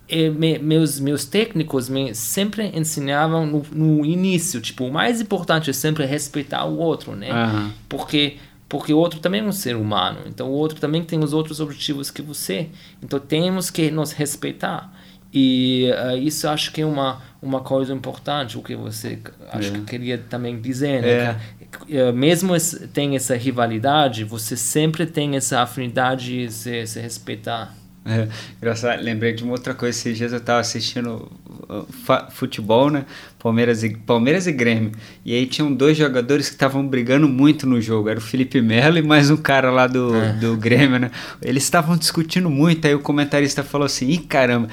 [0.07, 5.71] e me, meus meus técnicos me sempre ensinavam no, no, início tipo o mais importante
[5.71, 7.71] é sempre respeitar o outro né uhum.
[7.89, 8.37] porque
[8.75, 11.61] porque o outro também é um ser humano então o outro também tem os outros
[11.61, 12.67] objetivos que você
[13.01, 14.93] então temos que nos respeitar
[15.33, 19.17] e uh, isso acho que é uma uma coisa importante o que você
[19.53, 19.71] acho é.
[19.71, 21.37] que queria também dizer né é.
[21.71, 22.53] que, uh, mesmo
[22.91, 27.73] tem essa rivalidade você sempre tem essa afinidade de se, se respeitar
[28.07, 29.97] é, engraçado, lembrei de uma outra coisa.
[29.97, 31.27] Esses dias eu estava assistindo
[31.67, 31.87] uh,
[32.29, 33.03] futebol, né?
[33.45, 34.91] Palmeiras e, Palmeiras e Grêmio.
[35.23, 38.09] E aí tinham dois jogadores que estavam brigando muito no jogo.
[38.09, 40.33] Era o Felipe Melo e mais um cara lá do, é.
[40.33, 41.11] do Grêmio, né?
[41.43, 42.87] Eles estavam discutindo muito.
[42.87, 44.67] Aí o comentarista falou assim: ih, caramba,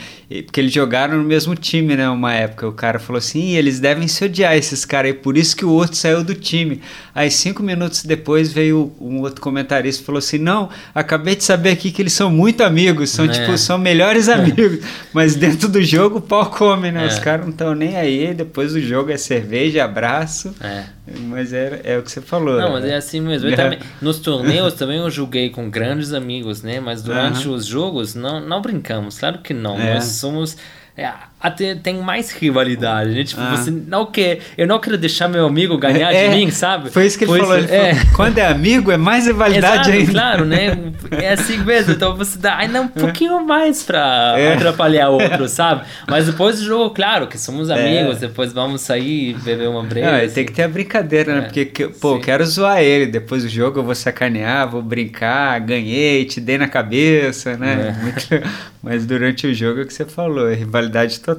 [0.47, 2.09] porque eles jogaram no mesmo time, né?
[2.09, 2.67] Uma época.
[2.67, 5.19] O cara falou assim: eles devem se odiar, esses caras aí.
[5.19, 6.81] Por isso que o outro saiu do time.
[7.15, 11.73] Aí cinco minutos depois veio um outro comentarista e falou assim: não, acabei de saber
[11.73, 13.11] aqui que eles são muito amigos.
[13.11, 13.29] São, é.
[13.29, 14.79] tipo, são melhores amigos.
[15.13, 17.05] Mas dentro do jogo o pau come, né?
[17.05, 17.09] É.
[17.09, 18.33] Os caras não estão nem aí.
[18.33, 20.55] Depois depois do jogo é cerveja, abraço.
[20.61, 20.85] É.
[21.27, 22.57] Mas é, é o que você falou.
[22.61, 22.71] Não, né?
[22.73, 23.49] mas é assim mesmo.
[23.49, 26.81] Eu também, nos torneios também eu joguei com grandes amigos, né?
[26.81, 29.79] Mas durante os jogos não, não brincamos, claro que não.
[29.79, 29.95] É.
[29.95, 30.57] Nós somos
[30.97, 31.11] é,
[31.43, 33.25] até tem mais rivalidade, né?
[33.25, 33.57] Tipo, ah.
[33.57, 34.39] você não quer.
[34.57, 36.91] Eu não quero deixar meu amigo ganhar é, de mim, sabe?
[36.91, 37.59] Foi isso que ele falou.
[37.59, 37.95] Ele é.
[37.95, 40.13] falou quando é amigo, é mais rivalidade Exato, ainda.
[40.13, 40.93] Claro, né?
[41.11, 41.93] É assim mesmo.
[41.93, 44.55] Então você dá ainda um pouquinho mais pra é.
[44.55, 45.83] atrapalhar o outro, sabe?
[46.07, 47.75] Mas depois do jogo, claro, que somos é.
[47.75, 50.11] amigos, depois vamos sair beber uma breja.
[50.13, 50.35] Não, assim.
[50.35, 51.39] Tem que ter a brincadeira, né?
[51.41, 51.43] É.
[51.43, 52.21] Porque, pô, Sim.
[52.21, 53.07] quero zoar ele.
[53.07, 57.97] Depois do jogo eu vou sacanear, vou brincar, ganhei, te dei na cabeça, né?
[58.83, 61.32] Mas durante o jogo é o que você falou, é rivalidade total.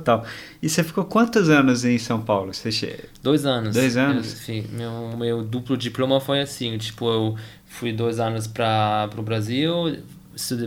[0.61, 2.53] E você ficou quantos anos em São Paulo?
[2.53, 3.05] Você.
[3.21, 3.75] Dois anos.
[3.75, 4.49] Dois anos?
[4.49, 9.97] Eu, meu, meu duplo diploma foi assim, tipo, eu fui dois anos para o Brasil,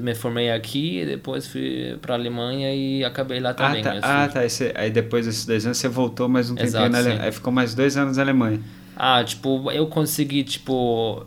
[0.01, 3.81] me formei aqui, depois fui para a Alemanha e acabei lá também.
[3.81, 4.25] Ah, tá.
[4.25, 4.41] Ah, tá.
[4.41, 7.23] Aí, você, aí, depois desses dois anos você voltou mais um tempinho na Alemanha.
[7.23, 8.61] Aí ficou mais dois anos na Alemanha.
[8.97, 11.27] Ah, tipo, eu consegui, tipo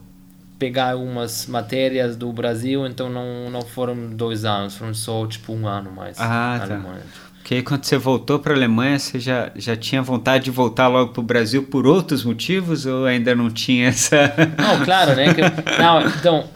[0.59, 5.65] pegar umas matérias do Brasil, então não, não foram dois anos, foram só tipo um
[5.65, 6.73] ano mais ah, na tá.
[6.73, 7.01] Alemanha.
[7.49, 10.88] Porque aí quando você voltou para a Alemanha, você já, já tinha vontade de voltar
[10.88, 14.31] logo para o Brasil por outros motivos ou ainda não tinha essa...
[14.55, 15.25] Não, claro, né?
[15.81, 16.47] Não, então,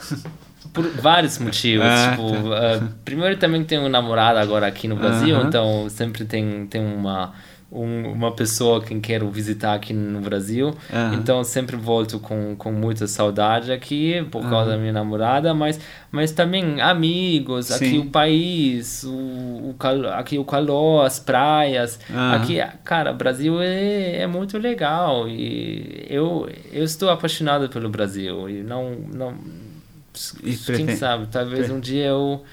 [0.72, 1.84] por vários motivos.
[1.84, 5.48] Ah, tipo, uh, primeiro também tenho um namorado agora aqui no Brasil, Aham.
[5.48, 7.34] então sempre tem, tem uma,
[7.76, 10.74] um- uma pessoa que quero visitar aqui no Brasil.
[11.16, 15.80] Então sempre volto com, com muita saudade aqui por causa da minha namorada, mas,
[16.12, 18.00] mas também amigos, aqui Sim.
[18.00, 19.12] o país, o,
[19.70, 22.00] o cal, aqui o calor, as praias.
[22.36, 28.62] Aqui, cara, Brasil é, é muito legal e eu, eu estou apaixonado pelo Brasil e
[28.62, 29.34] não, não
[30.44, 32.44] E quem sabe, talvez um dia eu,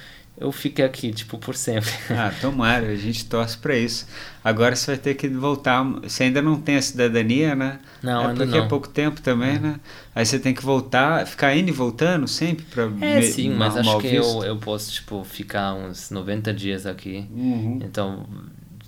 [0.41, 1.91] eu fique aqui, tipo, por sempre.
[2.11, 4.07] Ah, tomara, a gente torce para isso.
[4.43, 5.85] Agora você vai ter que voltar.
[6.03, 7.79] Você ainda não tem a cidadania, né?
[8.03, 8.69] Não, é ainda porque é não.
[8.69, 9.79] pouco tempo também, né?
[10.15, 13.99] Aí você tem que voltar, ficar indo e voltando sempre para É, sim, mas acho
[13.99, 17.27] que eu, eu posso, tipo, ficar uns 90 dias aqui.
[17.31, 17.79] Uhum.
[17.85, 18.27] Então,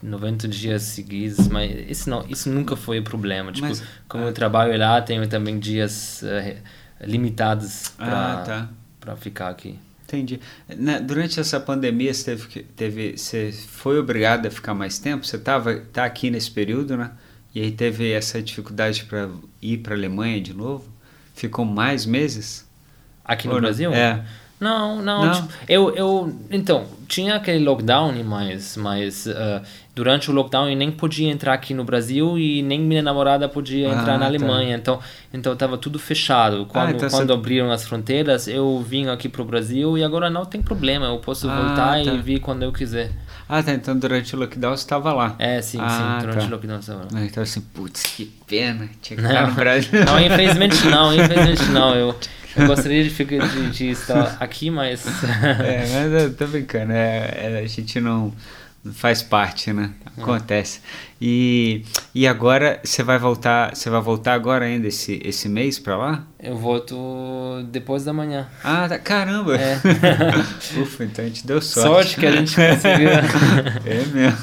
[0.03, 3.53] 90 dias seguidos, mas isso, não, isso nunca foi o problema.
[3.53, 6.57] Tipo, Mas- como eu trabalho lá, tenho também dias eh,
[7.01, 8.69] limitados para Ah,
[9.07, 9.17] tá.
[9.17, 9.79] ficar aqui.
[10.13, 10.39] Entendi.
[10.77, 15.25] Na- durante essa pandemia, você teve, teve, você foi obrigado a ficar mais tempo?
[15.25, 17.13] Você tava, tá aqui nesse período, né?
[17.55, 19.29] E aí teve essa dificuldade para
[19.61, 20.85] ir para a Alemanha de novo?
[21.35, 22.67] Ficou mais meses?
[23.25, 23.69] Aqui no Ou não?
[23.69, 23.93] Brasil?
[23.93, 24.23] É.
[24.61, 25.25] Não, não.
[25.25, 25.33] Não?
[25.35, 29.63] tipo, eu, eu, então, tinha aquele lockdown, mas, mas ah,
[29.95, 33.89] durante o lockdown eu nem podia entrar aqui no Brasil e nem minha namorada podia
[33.91, 34.25] Ah, entrar na tá.
[34.27, 34.77] Alemanha.
[34.77, 34.99] Então,
[35.35, 36.65] então tava tudo fechado.
[36.67, 40.45] Quando, então quando você- abriram as fronteiras, eu vim aqui pro Brasil e agora não
[40.47, 41.07] tem problema.
[41.07, 41.99] Eu posso Ah, voltar tá.
[42.03, 43.11] e vir quando eu quiser.
[43.49, 43.73] Ah, tá.
[43.75, 45.37] Então durante o lockdown você estava lá.
[45.39, 46.47] É, sim, Ah, sim, durante tá.
[46.47, 46.79] o lockdown.
[46.79, 47.09] estava lá.
[47.15, 48.89] Ah, Então assim, putz, que pena.
[49.03, 50.05] Tinha que ficar no Brasil.
[50.07, 51.95] Não, infelizmente não, infelizmente não.
[51.95, 52.15] Eu,
[52.57, 55.05] eu gostaria de, ficar, de, de estar aqui, mas.
[55.35, 55.79] É,
[56.11, 58.33] mas eu tô brincando, é, é, a gente não
[58.91, 59.91] faz parte, né?
[60.19, 60.81] Acontece.
[61.21, 65.97] E, e agora você vai voltar, você vai voltar agora ainda esse, esse mês pra
[65.97, 66.27] lá?
[66.41, 68.49] Eu volto depois da manhã.
[68.63, 69.57] Ah, tá, caramba!
[69.57, 69.77] É.
[70.81, 71.89] Ufa, então a gente deu sorte.
[71.89, 73.09] Sorte que a gente conseguiu.
[73.87, 74.39] é mesmo.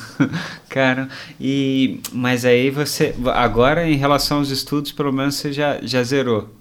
[0.69, 6.01] Cara, e mas aí você agora em relação aos estudos, pelo menos você já, já
[6.01, 6.55] zerou.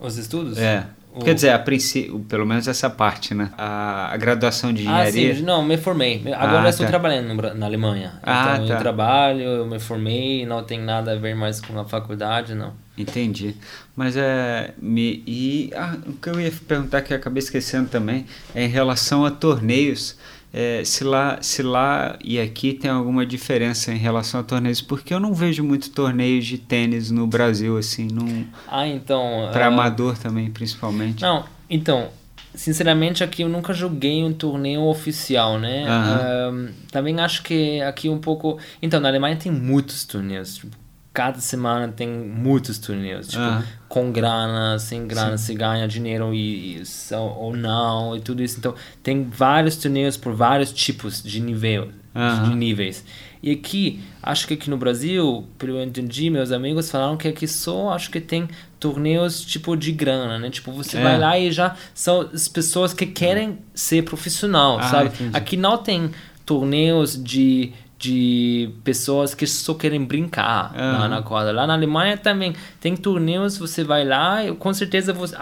[0.00, 0.58] Os estudos?
[0.58, 0.86] É.
[1.14, 3.50] O- Quer dizer, a princípio, pelo menos essa parte, né?
[3.58, 5.34] A, a graduação de Ah, engenharia.
[5.36, 6.22] sim, não, me formei.
[6.34, 6.90] Agora Ah, eu estou tá.
[6.90, 8.14] trabalhando no na Alemanha.
[8.22, 8.74] Ah, então tá.
[8.74, 12.72] eu trabalho, eu me formei, não tem nada a ver mais com a faculdade, não.
[12.96, 13.54] Entendi.
[13.94, 14.72] Mas é.
[14.80, 18.68] Me, e ah, o que eu ia perguntar que eu acabei esquecendo também é em
[18.68, 20.16] relação a torneios.
[20.52, 25.14] É, se, lá, se lá e aqui tem alguma diferença em relação a torneios, porque
[25.14, 29.48] eu não vejo muito torneios de tênis no Brasil, assim, não, Ah, então.
[29.50, 31.22] para ah, amador também, principalmente.
[31.22, 32.10] Não, então,
[32.54, 35.86] sinceramente aqui eu nunca joguei um torneio oficial, né?
[36.90, 38.58] Também acho que aqui um pouco.
[38.82, 40.56] Então, na Alemanha tem muitos torneios.
[40.56, 40.81] Tipo,
[41.12, 43.28] cada semana tem muitos torneios.
[43.28, 43.64] Tipo, Aham.
[43.88, 48.58] com grana, sem grana, se ganha dinheiro e, e ou não, e tudo isso.
[48.58, 52.48] Então, tem vários torneios por vários tipos de nível, Aham.
[52.50, 53.04] de níveis.
[53.42, 57.26] E aqui, acho que aqui no Brasil, pelo que eu entendi, meus amigos falaram que
[57.26, 58.48] aqui só acho que tem
[58.78, 60.48] torneios tipo de grana, né?
[60.48, 61.02] Tipo, você É.
[61.02, 65.08] vai lá e já são as pessoas que querem ser profissional, Ah, sabe?
[65.08, 65.36] entendi.
[65.36, 66.10] Aqui não tem
[66.46, 67.72] torneios de
[68.02, 71.08] de pessoas que só querem brincar lá Aham.
[71.08, 71.52] na quadra.
[71.52, 75.36] Lá na Alemanha também tem torneios, você vai lá e com certeza você,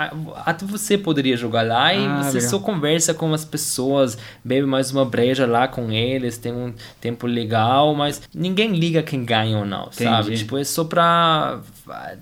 [0.44, 2.50] até você poderia jogar lá e Ah, você legal.
[2.50, 7.26] só conversa com as pessoas, bebe mais uma breja lá com eles, tem um tempo
[7.26, 10.26] legal, mas ninguém liga quem ganha ou não, sabe?
[10.26, 10.38] Entendi.
[10.40, 11.60] Tipo, é só pra...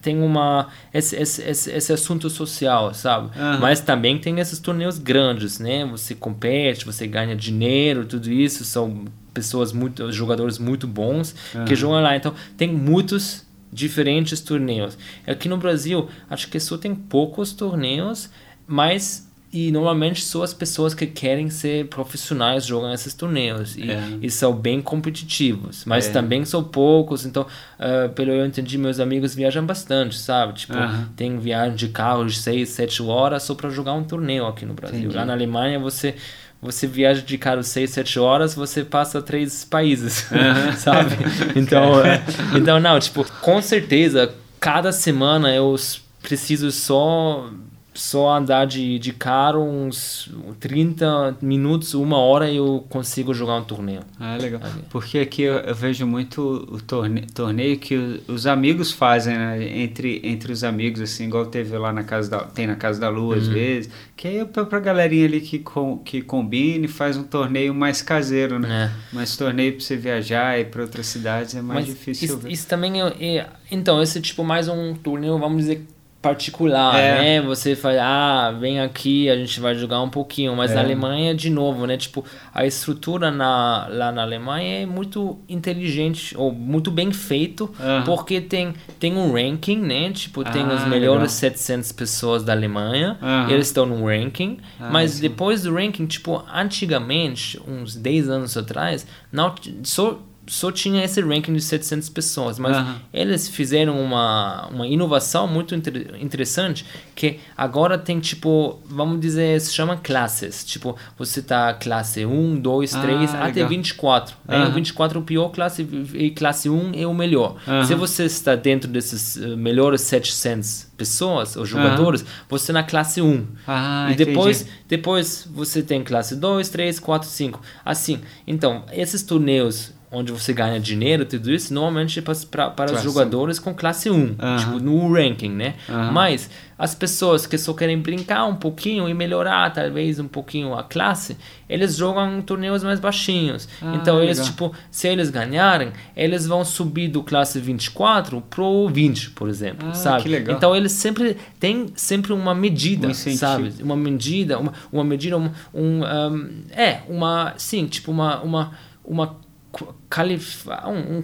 [0.01, 0.69] tem uma...
[0.95, 3.37] esse, esse, esse, assunto social, sabe?
[3.37, 3.59] Aham.
[3.59, 5.85] Mas também tem esses torneios grandes, né?
[5.87, 9.05] Você compete, você ganha dinheiro, tudo isso, são
[9.39, 11.35] pessoas muito, jogadores muito bons
[11.67, 12.17] que jogam lá.
[12.17, 14.97] Então, tem muitos diferentes torneios.
[15.27, 18.29] Aqui no Brasil, acho que só tem poucos torneios,
[18.67, 24.19] mas e normalmente só as pessoas que querem ser profissionais jogam esses torneios e, É.
[24.21, 26.13] e são bem competitivos, mas É.
[26.13, 27.25] também são poucos.
[27.25, 27.47] Então,
[27.79, 30.53] ah, pelo que eu entendi, meus amigos viajam bastante, sabe?
[30.53, 31.09] Tipo, Aham.
[31.17, 34.75] tem viagem de carro de 6, 7 horas só para jogar um torneio aqui no
[34.75, 34.99] Brasil.
[34.99, 35.17] Entendi.
[35.17, 36.15] Lá na Alemanha você
[36.61, 40.27] você viaja de carro 6, 7 horas, você passa três países,
[40.79, 41.17] sabe?
[41.55, 42.23] Então, é,
[42.57, 45.77] então não, tipo, com certeza cada semana eu
[46.23, 47.49] preciso só
[47.99, 50.31] só andar de, de carro uns
[50.61, 54.01] 30 minutos, uma hora eu consigo jogar um torneio.
[54.21, 54.61] Ah, legal.
[54.89, 59.81] Porque aqui eu, eu vejo muito o torneio, torneio que os amigos fazem, né?
[59.81, 62.39] Entre, entre os amigos, assim, igual teve lá na Casa da...
[62.45, 63.41] Tem na Casa da Lua, uhum.
[63.41, 63.91] às vezes.
[64.17, 68.01] Que aí é pra, pra galerinha ali que, com, que combine faz um torneio mais
[68.01, 68.93] caseiro, né?
[68.93, 68.99] É.
[69.13, 72.39] Mas torneio pra você viajar e para outras cidades é mais Mas difícil.
[72.39, 73.47] Isso, isso também é, é...
[73.71, 75.85] Então, esse tipo mais um torneio, vamos dizer
[76.21, 77.41] particular, é.
[77.41, 77.43] né?
[77.43, 80.55] Você fala, ah, vem aqui, a gente vai jogar um pouquinho.
[80.57, 80.75] Mas é.
[80.75, 81.97] na Alemanha, de novo, né?
[81.97, 87.71] Tipo, a estrutura na, lá na Alemanha é muito inteligente, ou muito bem feito,
[88.05, 90.11] porque tem, tem um ranking, né?
[90.11, 91.57] Tipo, tem ah, as melhores legal.
[91.57, 94.59] 700 pessoas da Alemanha, eles estão no ranking.
[94.81, 95.23] Ah, mas sim.
[95.23, 99.55] depois do ranking, tipo, antigamente, uns 10 anos atrás, não,
[99.85, 102.95] só só tinha esse ranking de 700 pessoas, mas uhum.
[103.13, 106.85] eles fizeram uma, uma inovação muito inter, interessante
[107.15, 112.91] que agora tem tipo, vamos dizer, se chama classes, tipo, você tá classe 1, 2,
[112.91, 113.69] 3 ah, até legal.
[113.69, 114.65] 24, né?
[114.65, 114.73] Uhum.
[114.73, 117.57] 24 é o pior classe e classe 1 é o melhor.
[117.67, 117.85] Uhum.
[117.85, 123.47] Se você está dentro desses uh, melhores 700 pessoas ou jogadores, você na classe 1.
[123.67, 127.61] Ah, e depois, depois você tem classe 2, 3, 4, 5.
[127.85, 133.03] Assim, então, esses torneios onde você ganha dinheiro, tudo isso, normalmente é para, para os
[133.03, 134.59] jogadores com classe 1, uh -huh.
[134.59, 135.75] tipo, no ranking, né?
[135.89, 136.13] Uh -huh.
[136.13, 140.85] Mas as pessoas que só querem brincar um pouquinho e melhorar talvez um pouquinho a
[140.85, 141.37] classe,
[141.69, 143.69] eles jogam em torneios mais baixinhos.
[143.83, 144.53] Ah, então eles, legal.
[144.53, 149.95] tipo, se eles ganharem, eles vão subir do classe 24 pro 20, por exemplo, ah,
[149.95, 150.37] sabe?
[150.49, 153.75] Então eles sempre têm sempre uma medida, um sabe?
[153.83, 158.73] Uma medida, uma, uma medida, um, um, um, é, uma, sim, tipo uma, uma,
[159.05, 159.48] uma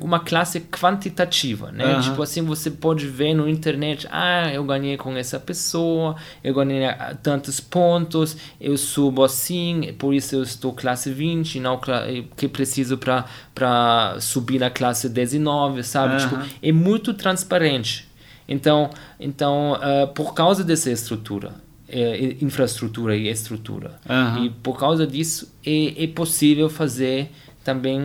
[0.01, 1.95] uma classe quantitativa, né?
[1.95, 2.01] Uhum.
[2.01, 6.87] Tipo assim, você pode ver no internet, ah, eu ganhei com essa pessoa, eu ganhei
[7.23, 11.81] tantos pontos, eu subo assim, por isso eu estou classe 20, não
[12.37, 16.15] que preciso para subir na classe 19, sabe?
[16.15, 16.29] Uhum.
[16.29, 18.09] Tipo, é muito transparente.
[18.47, 21.53] Então, então uh, por causa dessa estrutura,
[21.89, 24.45] é, infraestrutura e estrutura, uhum.
[24.45, 27.31] e por causa disso é, é possível fazer
[27.65, 27.99] também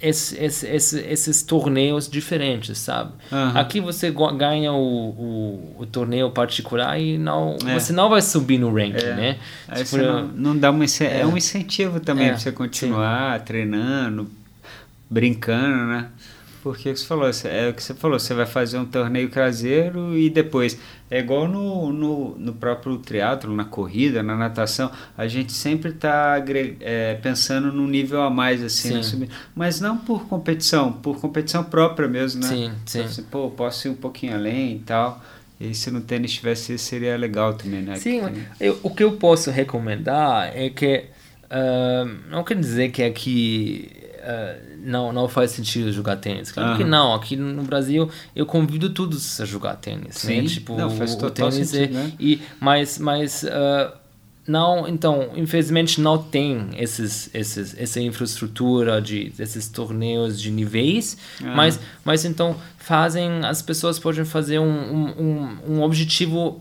[0.00, 3.12] esse, esse, esse, esses torneios diferentes, sabe?
[3.30, 3.58] Uhum.
[3.58, 7.78] Aqui você ganha o, o, o, torneio particular e não, é.
[7.78, 9.14] você não vai subir no ranking, é.
[9.14, 9.38] né?
[9.76, 11.20] Tipo, não, não, dá um, é.
[11.20, 12.30] é um incentivo também é.
[12.30, 13.44] para você continuar Sim.
[13.44, 14.30] treinando,
[15.10, 16.06] brincando, né?
[16.62, 20.28] Porque você falou, é o que você falou, você vai fazer um torneio caseiro e
[20.28, 20.78] depois.
[21.10, 26.36] É igual no, no, no próprio triatlo, na corrida, na natação, a gente sempre está
[26.80, 29.28] é, pensando num nível a mais, assim, né?
[29.54, 32.48] mas não por competição, por competição própria mesmo, né?
[32.48, 32.98] Sim, sim.
[32.98, 35.20] Então, assim, pô, posso ir um pouquinho além e tal.
[35.60, 37.96] E se no tênis tivesse isso, seria legal também, né?
[37.96, 38.22] Sim,
[38.58, 41.04] eu, o que eu posso recomendar é que.
[41.46, 43.99] Uh, não quer dizer que aqui uh,
[44.82, 46.52] não, não faz sentido jogar tênis.
[46.52, 46.76] Claro uhum.
[46.76, 47.14] que não.
[47.14, 50.06] Aqui no Brasil eu convido todos a jogar tênis.
[50.06, 50.12] Né?
[50.12, 50.48] Sim, né?
[50.48, 52.12] tipo, não, faz o tênis sentido, é, né?
[52.18, 54.00] e mas mas uh,
[54.50, 61.54] não, então, infelizmente não tem esses, esses, essa infraestrutura de esses torneios de níveis, uhum.
[61.54, 66.60] mas, mas então fazem, as pessoas podem fazer um, um, um objetivo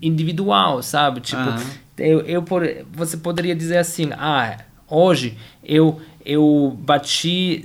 [0.00, 1.20] individual, sabe?
[1.20, 1.66] Tipo, uhum.
[1.98, 2.44] eu, eu,
[2.90, 4.56] você poderia dizer assim, ah,
[4.88, 7.62] hoje eu eu bati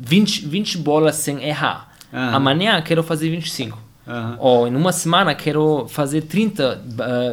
[0.00, 1.92] 20, 20 bolas sem errar.
[2.12, 2.18] Uhum.
[2.18, 3.78] Amanhã quero fazer 25.
[4.06, 4.36] Uhum.
[4.38, 6.82] Ou em uma semana quero fazer 30,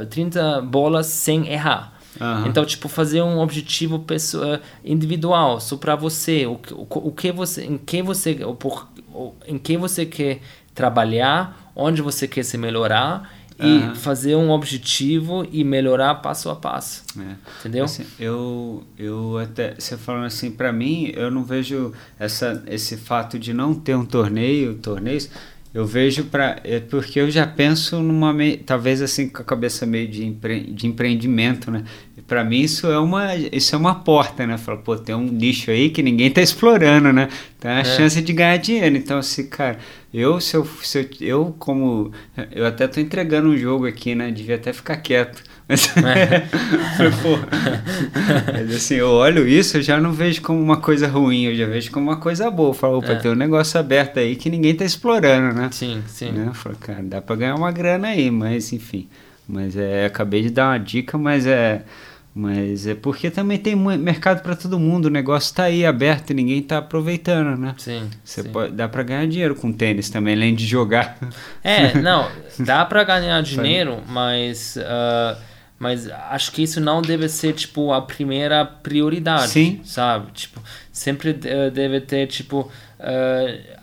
[0.04, 1.94] uh, 30 bolas sem errar.
[2.20, 2.48] Uhum.
[2.48, 7.66] Então, tipo, fazer um objetivo pessoa, individual, só para você, o, o, o que você,
[7.66, 8.88] em que você, por,
[9.48, 10.42] em que você quer
[10.74, 13.96] trabalhar, onde você quer se melhorar e uhum.
[13.96, 17.04] fazer um objetivo e melhorar passo a passo.
[17.18, 17.36] É.
[17.60, 17.86] Entendeu?
[17.86, 23.40] Assim, eu, eu até, você falando assim, para mim, eu não vejo essa, esse fato
[23.40, 25.30] de não ter um torneio, torneios,
[25.76, 28.34] eu vejo para é porque eu já penso numa
[28.66, 31.84] talvez assim com a cabeça meio de, empre, de empreendimento, né?
[32.26, 34.58] para mim isso é uma isso é uma porta, né?
[34.58, 37.28] Fala, pô, tem um nicho aí que ninguém tá explorando, né?
[37.60, 37.84] Tem a é.
[37.84, 38.96] chance de ganhar dinheiro.
[38.96, 39.78] Então, assim, cara,
[40.14, 42.10] eu se eu, se eu, eu como
[42.54, 44.32] eu até tô entregando um jogo aqui, né?
[44.32, 45.44] Devia até ficar quieto.
[45.68, 46.48] Mas, é.
[48.54, 51.66] mas assim, eu olho isso, eu já não vejo como uma coisa ruim, eu já
[51.66, 52.70] vejo como uma coisa boa.
[52.70, 53.16] Eu falo, opa, é.
[53.16, 55.70] tem um negócio aberto aí que ninguém tá explorando, né?
[55.72, 56.32] Sim, sim.
[56.32, 56.46] Né?
[56.48, 59.08] Eu falo, cara, dá pra ganhar uma grana aí, mas enfim.
[59.48, 61.84] Mas é, acabei de dar uma dica, mas é
[62.34, 66.34] Mas é porque também tem mercado para todo mundo, o negócio está aí aberto e
[66.34, 67.74] ninguém está aproveitando, né?
[67.78, 68.10] Sim.
[68.24, 68.50] Você sim.
[68.50, 71.18] pode dá para ganhar dinheiro com tênis também, além de jogar.
[71.64, 75.42] É, não, dá para ganhar dinheiro, mas uh,
[75.78, 79.82] mas acho que isso não deve ser tipo a primeira prioridade, Sim.
[79.84, 80.32] sabe?
[80.32, 80.62] Tipo,
[80.92, 83.76] sempre uh, deve ter tipo uh,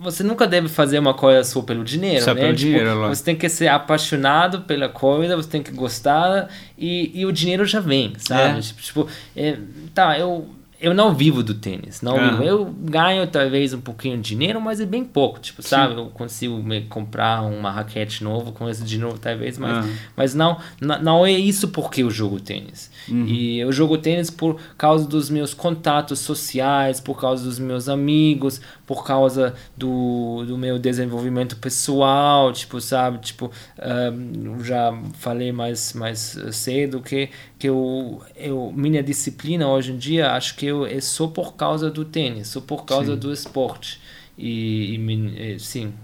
[0.00, 2.40] você nunca deve fazer uma coisa só pelo dinheiro, só né?
[2.40, 7.10] Pelo tipo, dinheiro, você tem que ser apaixonado pela coisa, você tem que gostar e,
[7.14, 8.58] e o dinheiro já vem, sabe?
[8.58, 8.62] É.
[8.62, 9.58] Tipo, tipo é,
[9.94, 10.48] tá, eu
[10.80, 12.42] eu não vivo do tênis, não vivo.
[12.42, 15.94] Eu ganho talvez um pouquinho de dinheiro, mas é bem pouco, tipo, sabe?
[15.94, 19.94] Eu consigo me comprar uma raquete novo com esse dinheiro talvez, mas, Aham.
[20.16, 22.90] mas não, não não é isso porque eu jogo tênis.
[23.08, 28.60] E eu jogo tênis por causa dos meus contatos sociais, por causa dos meus amigos,
[28.90, 33.18] por causa do, do meu desenvolvimento pessoal, tipo, sabe?
[33.20, 39.96] Tipo, eu já falei mais, mais cedo que, que eu, eu, minha disciplina hoje em
[39.96, 43.18] dia, acho que eu, é só por causa do tênis, só por causa Sim.
[43.20, 44.00] do esporte.
[44.36, 45.94] E, e e, sim,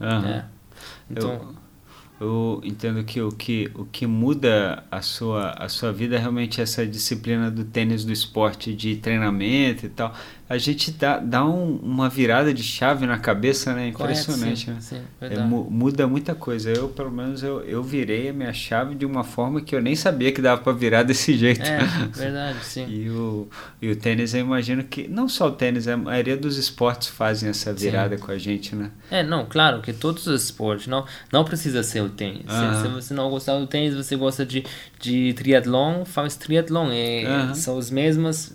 [0.00, 0.26] Aham.
[0.26, 0.44] é.
[1.10, 1.54] Então,
[2.20, 6.60] Eu entendo que o que, o que muda a sua, a sua vida é realmente
[6.60, 10.14] essa disciplina do tênis, do esporte, de treinamento e tal.
[10.46, 13.90] A gente dá, dá um- uma virada de chave na cabeça, né?
[13.92, 14.76] correto, Impressionante, sim, né?
[14.80, 16.70] sim, É, muda muita coisa.
[16.70, 19.96] Eu, pelo menos, eu, eu virei a minha chave de uma forma que eu nem
[19.96, 21.62] sabia que dava para virar desse jeito.
[21.62, 21.78] É,
[22.12, 22.86] verdade, sim.
[22.88, 23.48] E o,
[23.80, 27.48] e o tênis, eu imagino que, não só o tênis, a maioria dos esportes fazem
[27.48, 28.90] essa virada com a gente, né?
[29.10, 32.42] É, não, claro que todos os esportes, não, não precisa ser o tênis.
[32.42, 32.82] Se-.
[32.82, 34.62] Se, você não gostar do tênis, você gosta de,
[35.00, 36.90] de triatlon, faz triatlon.
[36.92, 37.54] É.
[37.54, 38.52] São as mesmas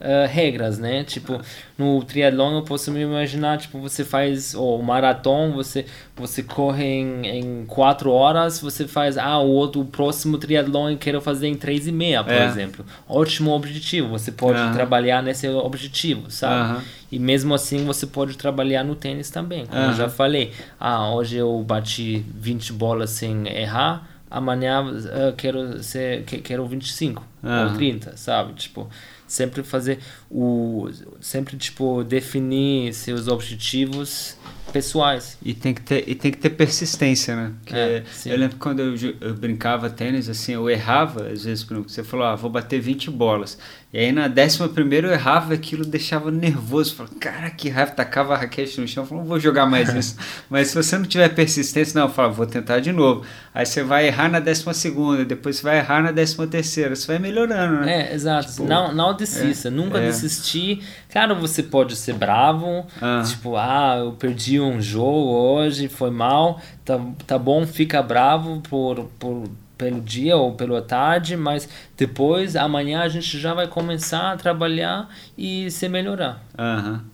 [0.00, 1.04] ah, regras, né?
[1.04, 1.40] Tipo,
[1.76, 5.84] no triatlon eu posso me imaginar, tipo, você faz o maratón, você,
[6.16, 10.98] você corre em, em quatro horas, você faz, ah, o outro, o próximo triatlon eu
[10.98, 12.44] quero fazer em três e meia, por É.
[12.46, 12.84] exemplo.
[13.08, 16.84] Ótimo objetivo, você pode trabalhar nesse objetivo, sabe?
[17.10, 19.64] E mesmo assim você pode trabalhar no tênis também.
[19.66, 25.82] Como eu já falei, ah, hoje eu bati 20 bolas sem errar, amanhã ah, quero
[25.82, 27.72] ser que- quero 25 ou Aham.
[27.74, 28.52] 30, sabe?
[28.52, 28.88] Tipo,
[29.28, 29.98] sempre fazer
[30.30, 30.88] o
[31.20, 34.36] sempre tipo definir seus objetivos
[34.72, 35.38] pessoais.
[35.42, 37.52] E tem que ter, e tem que ter persistência, né?
[37.72, 41.90] É, eu lembro quando eu, eu brincava tênis, assim, eu errava, às vezes, por exemplo,
[41.90, 43.58] você falou, ah, vou bater 20 bolas.
[43.90, 46.94] E aí na décima primeira eu errava, aquilo deixava nervoso.
[46.94, 50.14] Falava, cara, que raiva, tacava a raquete no chão, falava, não vou jogar mais isso.
[50.50, 53.24] Mas se você não tiver persistência, não, eu falo, vou tentar de novo.
[53.54, 57.06] Aí você vai errar na décima segunda, depois você vai errar na décima terceira, você
[57.06, 58.10] vai melhorando, né?
[58.10, 58.50] É, exato.
[58.50, 60.06] Tipo, não, não desista, nunca é.
[60.06, 60.84] desistir.
[61.10, 63.22] Claro, você pode ser bravo, Ah.
[63.26, 69.04] tipo, ah, eu perdi um jogo hoje, foi mal, tá, tá bom, fica bravo por,
[69.18, 69.44] por,
[69.78, 75.08] pelo dia ou pela tarde, mas depois, amanhã, a gente já vai começar a trabalhar
[75.36, 76.44] e se melhorar.
[76.58, 77.04] Aham.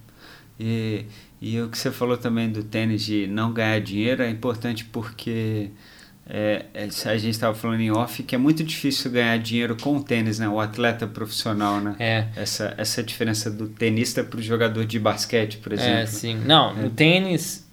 [0.58, 1.04] E,
[1.40, 5.70] e o que você falou também do tênis de não ganhar dinheiro é importante porque
[6.26, 9.96] é, é, a gente estava falando em off que é muito difícil ganhar dinheiro com
[9.96, 10.48] o tênis, né?
[10.48, 11.96] O atleta profissional, né?
[11.98, 12.26] É.
[12.34, 15.98] Essa, essa diferença do tenista para o jogador de basquete, por exemplo.
[15.98, 16.40] É, sim.
[16.46, 17.64] Não, no tênis,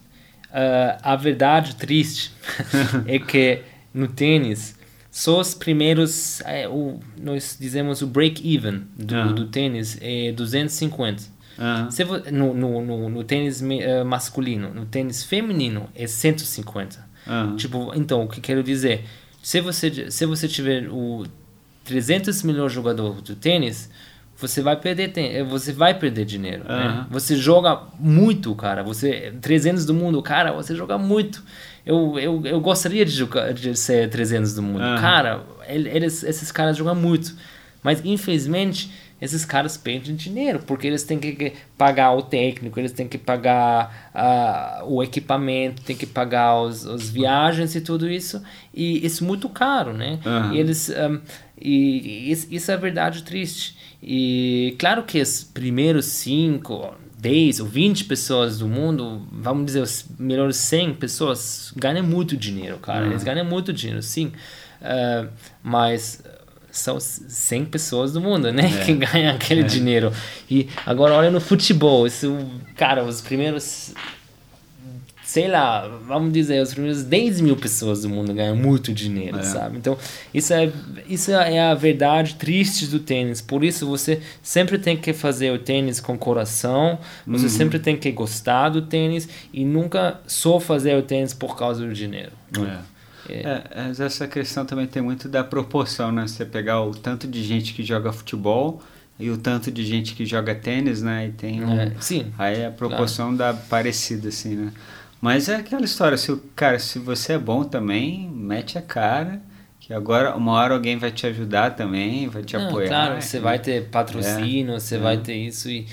[0.52, 2.32] ah, a verdade triste
[3.08, 3.62] é que
[3.94, 4.76] no tênis,
[5.12, 11.24] só os primeiros, é, o, nós dizemos o break-even do, do tênis é 250.
[11.60, 11.92] Aham.
[11.92, 17.06] Se no, no, no, no tênis eh, masculino, no tênis feminino é 150.
[17.28, 17.56] Aham.
[17.58, 19.04] Tipo, então, o que quero dizer?
[19.44, 21.26] Se você, se você tiver o
[21.84, 23.92] 300 melhor jogador do tênis,
[24.38, 26.74] você vai perder eh, você vai perder dinheiro, né?
[26.74, 27.08] Aham.
[27.12, 28.82] Você joga muito, cara.
[28.82, 31.44] Você 300 do mundo, cara, você joga muito.
[31.86, 34.82] Eu, eu, eu gostaria de, jogar, de ser 300 do mundo.
[34.82, 35.02] Aham.
[35.02, 37.36] Cara, ele- eles, esses caras jogam muito.
[37.84, 43.08] Mas, infelizmente, esses caras perdem dinheiro, porque eles têm que pagar o técnico, eles têm
[43.08, 48.42] que pagar ah, o equipamento, têm que pagar os, os viagens e tudo isso.
[48.74, 50.20] E isso é muito caro, né?
[50.26, 50.54] Aham.
[50.54, 50.90] E eles...
[50.92, 51.18] ahm,
[51.60, 53.76] e, e isso, isso é verdade triste.
[54.02, 60.56] E claro que os primeiros 5, 10 ou 20 pessoas do mundo, vamos dizer, melhores
[60.58, 63.06] 100 pessoas ganham muito dinheiro, cara.
[63.06, 64.32] Eles ganham muito dinheiro, sim.
[64.82, 65.28] Ah,
[65.62, 66.24] mas
[66.72, 68.84] são 100 pessoas do mundo, né?
[68.84, 70.12] Que ganham aquele dinheiro.
[70.50, 72.36] E agora olha no futebol, isso,
[72.76, 73.94] cara, os primeiros
[75.32, 79.44] sei lá, vamos dizer, os primeiros 10 mil pessoas do mundo ganham muito dinheiro, É.
[79.44, 79.78] sabe?
[79.78, 79.98] Então,
[80.34, 80.70] isso é,
[81.08, 83.40] isso é a verdade triste do tênis.
[83.40, 88.12] Por isso, você sempre tem que fazer o tênis com coração, você sempre tem que
[88.12, 92.34] gostar do tênis e nunca só fazer o tênis por causa do dinheiro.
[92.60, 92.92] É.
[93.30, 93.64] É,
[94.04, 96.28] essa questão também tem muito da proporção, né?
[96.28, 98.82] Você pegar o tanto de gente que joga futebol
[99.18, 101.28] e o tanto de gente que joga tênis, né?
[101.28, 104.74] E tem um, É, sim, aí a proporção dá parecida assim, né?
[105.22, 109.42] Mas é aquela história, se o cara, se você é bom também, mete a cara,
[109.80, 112.88] que agora uma hora alguém vai te ajudar também, vai te Não, apoiar.
[112.90, 113.44] Claro, você né?
[113.44, 115.00] vai ter patrocínio, você É.
[115.00, 115.86] vai ter isso e,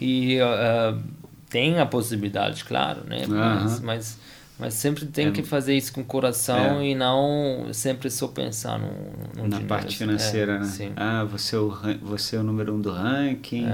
[0.00, 1.00] e uh,
[1.50, 3.24] tem a possibilidade, claro, né?
[3.26, 4.18] Mas, mas,
[4.58, 5.30] mas sempre tem É.
[5.32, 6.86] que fazer isso com coração É.
[6.86, 8.88] e não sempre só pensar no,
[9.36, 9.96] no na dinheiro, parte assim.
[9.96, 10.64] financeira, É, né?
[10.64, 10.92] Sim.
[10.94, 11.70] Ah, você é, o,
[12.02, 13.66] você é o número um do ranking.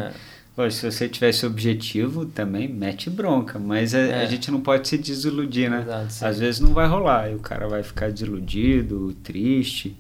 [0.57, 0.71] É.
[0.71, 4.23] Se você tivesse objetivo, também mete bronca, mas a, É.
[4.23, 5.83] a gente não pode se desiludir, né?
[5.83, 6.25] Exato.
[6.27, 9.97] Às vezes não vai rolar, e o cara vai ficar desiludido, triste,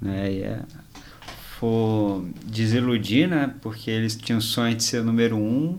[0.00, 0.32] né?
[0.32, 0.60] E é,
[1.58, 3.54] for desiludir, né?
[3.60, 5.78] Porque eles tinham sonho de ser número um.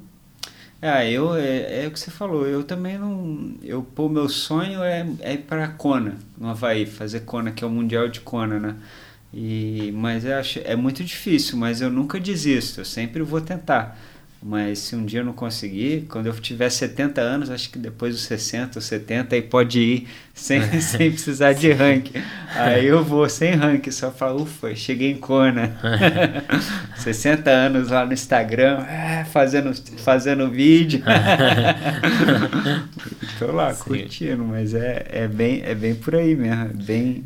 [0.82, 3.54] Ah, eu, é, é o que você falou, eu também não.
[3.64, 7.68] Eu, pô, meu sonho é, é ir pra Kona, no Havaí, fazer Kona, que é
[7.68, 8.76] o Mundial de Kona, né?
[9.34, 13.98] E, mas eu acho, é muito difícil, mas eu nunca desisto, eu sempre vou tentar.
[14.44, 18.16] Mas se um dia eu não conseguir, quando eu tiver 70 anos, acho que depois
[18.16, 22.20] dos 60 ou 70, aí pode ir sem, sem precisar de ranking.
[22.56, 25.78] Aí eu vou sem ranking, só falar, ufa, cheguei em Kona.
[26.98, 31.04] 60 anos lá no Instagram, é, fazendo, fazendo vídeo.
[33.38, 33.84] Tô lá Sim.
[33.84, 37.26] curtindo, mas é, é, bem, é bem por aí mesmo, é bem,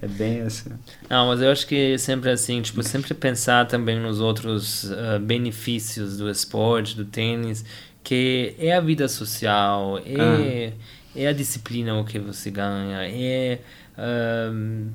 [0.00, 0.78] é bem essa.
[1.08, 5.18] Não, mas eu acho que é sempre assim, tipo, sempre pensar também nos outros ah,
[5.18, 7.64] benefícios do esporte, do tênis,
[8.02, 10.72] que é a vida social, é,
[11.16, 13.60] é a disciplina o que você ganha, é,
[13.96, 14.90] ahm,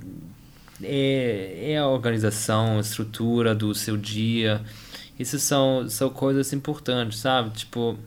[0.83, 4.61] é, é a organização, a estrutura do seu dia.
[5.17, 7.49] Isso são, são coisas importantes, sabe?
[7.51, 7.97] Tipo,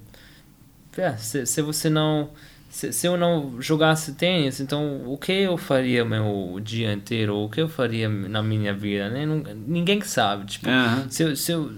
[0.97, 2.31] é, se, se você não.
[2.73, 7.37] Se, se eu não jogasse tênis, então o que eu faria meu dia inteiro?
[7.37, 9.11] O que eu faria na minha vida?
[9.11, 9.27] Né?
[9.67, 10.47] Ninguém sabe.
[10.47, 11.07] Tipo, Aham.
[11.11, 11.71] se, eu, se, eu,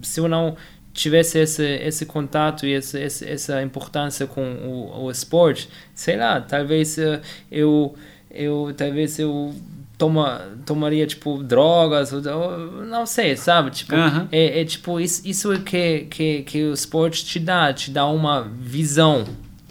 [0.00, 0.56] se eu não
[0.94, 6.40] tivesse esse, esse contato e esse, esse, essa importância com o, o esporte, sei lá,
[6.40, 7.20] talvez eh,
[7.52, 7.94] eu,
[8.30, 9.54] eu talvez eu
[9.98, 13.72] toma, tomaria tipo drogas, ou, não sei, sabe?
[13.72, 13.94] Tipo,
[14.32, 18.06] é, é tipo isso, isso é que, que, que o esporte te dá, te dá
[18.06, 19.26] uma visão,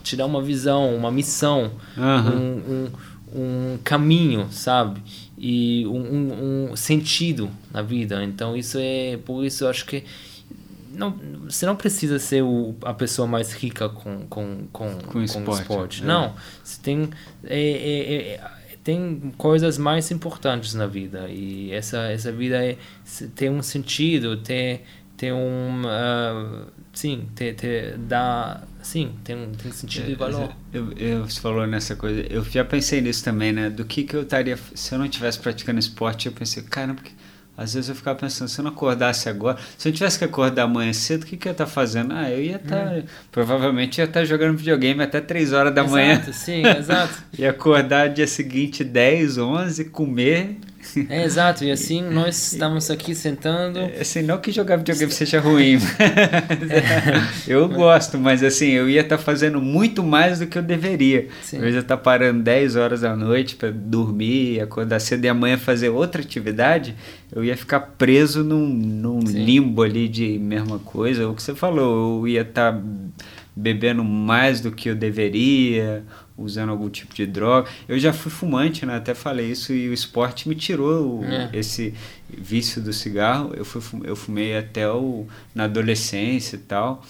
[0.08, 2.32] te dá uma visão, uma missão, Aham.
[2.32, 2.90] um,
[3.36, 5.02] um, um caminho, sabe?
[5.38, 8.24] E um, um, sentido na vida.
[8.24, 10.04] Então isso é, por isso eu acho que
[10.92, 11.12] não,
[11.44, 15.62] você não precisa ser o, a pessoa mais rica com, com, com, com, esporte, o
[15.62, 16.04] esporte.
[16.04, 16.06] é.
[16.06, 16.34] Não,
[16.64, 17.10] você tem
[17.44, 18.52] é, é, é,
[18.84, 22.78] tem coisas mais importantes na vida e essa essa vida é,
[23.36, 24.82] tem um sentido, tem
[25.18, 26.68] tem um ah,
[26.98, 30.52] sim, tem, tem, dá sim, tem tem sentido e valor.
[30.74, 33.70] Eu, eu, você falou nessa coisa, eu já pensei nisso também, né?
[33.70, 34.58] Do que, que eu estaria.
[34.74, 37.12] Se eu não estivesse praticando esporte, eu pensei, caramba, porque
[37.56, 40.64] às vezes eu ficava pensando, se eu não acordasse agora, se eu tivesse que acordar
[40.64, 42.14] amanhã cedo, o que, que eu ia estar fazendo?
[42.16, 43.04] Ah, eu ia estar.
[43.32, 46.14] Provavelmente ia estar jogando videogame até 3 horas da manhã.
[46.14, 47.24] Exato, sim, exato.
[47.38, 50.58] E acordar dia seguinte 10, 11, comer.
[51.10, 53.80] É exato, e assim nós estamos aqui sentando.
[54.00, 55.78] Assim, não que jogar videogame seja ruim.
[57.48, 61.28] eu gosto, mas assim, eu ia estar fazendo muito mais do que eu deveria.
[61.42, 61.58] Sim.
[61.58, 65.90] Eu ia estar parando 10 horas da noite para dormir, acordar cedo e amanhã fazer
[65.90, 66.96] outra atividade.
[67.32, 71.28] Eu ia ficar preso num, num limbo ali de mesma coisa.
[71.28, 72.82] O que você falou, eu ia estar
[73.58, 76.04] bebendo mais do que eu deveria,
[76.38, 77.68] usando algum tipo de droga.
[77.88, 78.96] Eu já fui fumante, né?
[78.96, 81.50] Até falei isso e o esporte me tirou É.
[81.54, 81.94] esse
[82.30, 83.52] vício do cigarro.
[83.56, 87.04] Eu, fui, fu- eu fumei até o, na adolescência e tal.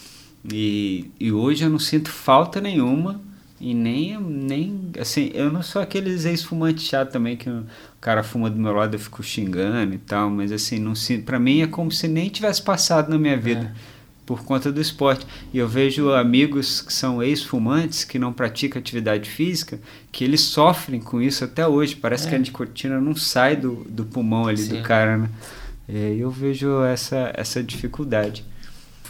[0.49, 3.19] E, e hoje eu não sinto falta nenhuma.
[3.59, 7.65] E nem, nem assim, eu não sou aqueles ex-fumantes chato também que o
[7.99, 11.39] cara fuma do meu lado eu fico xingando e tal, mas assim, não sinto, pra
[11.39, 13.73] mim é como se nem tivesse passado na minha vida
[14.27, 15.25] por conta do esporte.
[15.53, 19.79] E eu vejo amigos que são ex-fumantes, que não praticam atividade física,
[20.11, 21.95] que eles sofrem com isso até hoje.
[21.95, 22.29] Parece É.
[22.29, 24.75] que a nicotina não sai do, do pulmão ali Sim.
[24.75, 25.29] do cara, né?
[25.87, 28.43] É, eu vejo essa, essa dificuldade.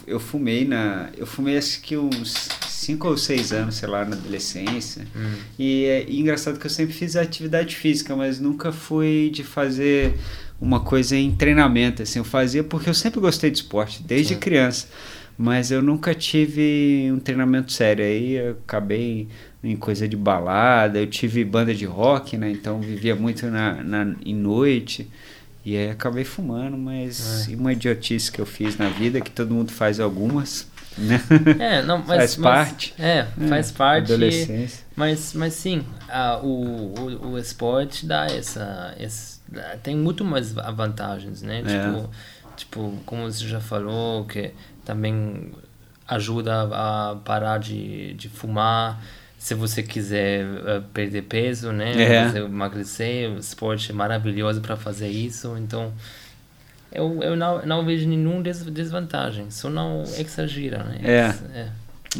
[0.06, 1.10] Eu fumei na.
[1.16, 5.04] Eu fumei acho que uns 5 ou 6 anos, sei lá, na adolescência.
[5.14, 5.32] Hum.
[5.58, 10.14] E é e engraçado que eu sempre fiz atividade física, mas nunca fui de fazer
[10.60, 12.02] uma coisa em treinamento.
[12.02, 14.40] Assim, eu fazia porque eu sempre gostei de esporte, desde Sim.
[14.40, 14.88] criança.
[15.36, 18.04] Mas eu nunca tive um treinamento sério.
[18.04, 19.28] Aí eu acabei
[19.62, 20.98] em coisa de balada.
[20.98, 22.50] Eu tive banda de rock, né?
[22.50, 25.08] Então vivia muito na, na, em noite.
[25.64, 27.54] E aí acabei fumando, mas É.
[27.54, 30.66] uma idiotice que eu fiz na vida, que todo mundo faz algumas.
[30.96, 31.20] Né?
[31.60, 32.94] É, não, mas, faz mas, parte.
[32.98, 34.12] É, faz é, parte.
[34.12, 34.84] Adolescência.
[34.96, 39.37] Mas, mas sim, a, o, o, o esporte dá essa, essa.
[39.82, 41.60] Tem muito mais vantagens, né?
[41.60, 41.62] É.
[41.62, 42.10] Tipo,
[42.56, 44.52] tipo, como você já falou, que
[44.84, 45.52] também
[46.06, 49.02] ajuda a parar de, de fumar.
[49.38, 51.92] Se você quiser uh, perder peso, né?
[52.02, 52.28] É.
[52.28, 55.56] Você emagrecer, o esporte é maravilhoso para fazer isso.
[55.56, 55.92] Então,
[56.90, 59.50] eu, eu não, não vejo nenhum des, desvantagem.
[59.50, 60.98] Só não exagera, né?
[61.04, 61.58] É.
[61.60, 61.68] é.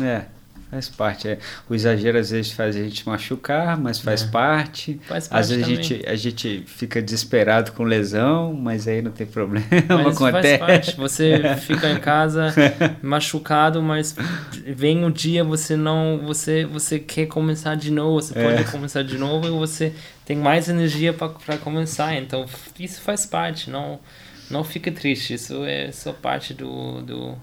[0.00, 0.26] É,
[0.70, 1.28] faz parte.
[1.28, 1.38] É.
[1.68, 4.26] O exagero às vezes faz a gente machucar, mas faz É.
[4.26, 5.00] parte.
[5.06, 9.10] Faz parte Às vezes a gente, a gente fica desesperado com lesão, mas aí não
[9.10, 9.66] tem problema,
[10.04, 10.58] Mas acontece.
[10.58, 10.96] faz parte.
[10.96, 12.52] Você fica em casa
[13.02, 14.14] machucado, mas
[14.66, 18.42] vem um dia você não, você você quer começar de novo, você É.
[18.56, 19.92] pode começar de novo e você
[20.24, 22.14] tem mais energia para começar.
[22.16, 22.44] Então
[22.78, 23.70] isso faz parte.
[23.70, 23.98] Não
[24.50, 25.34] não fica triste.
[25.34, 27.34] Isso é só parte do do,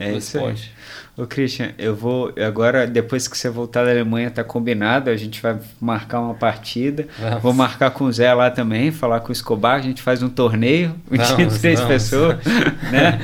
[0.00, 0.44] É isso aí.
[0.54, 0.74] esporte.
[1.16, 5.42] Ô Christian, eu vou agora, depois que você voltar da Alemanha, tá combinado, a gente
[5.42, 7.06] vai marcar uma partida.
[7.18, 7.42] Vamos.
[7.42, 10.30] Vou marcar com o Zé lá também, falar com o Escobar, a gente faz um
[10.30, 11.92] torneio, um Vamos, de três vamos.
[11.94, 12.38] pessoas,
[12.90, 13.18] né?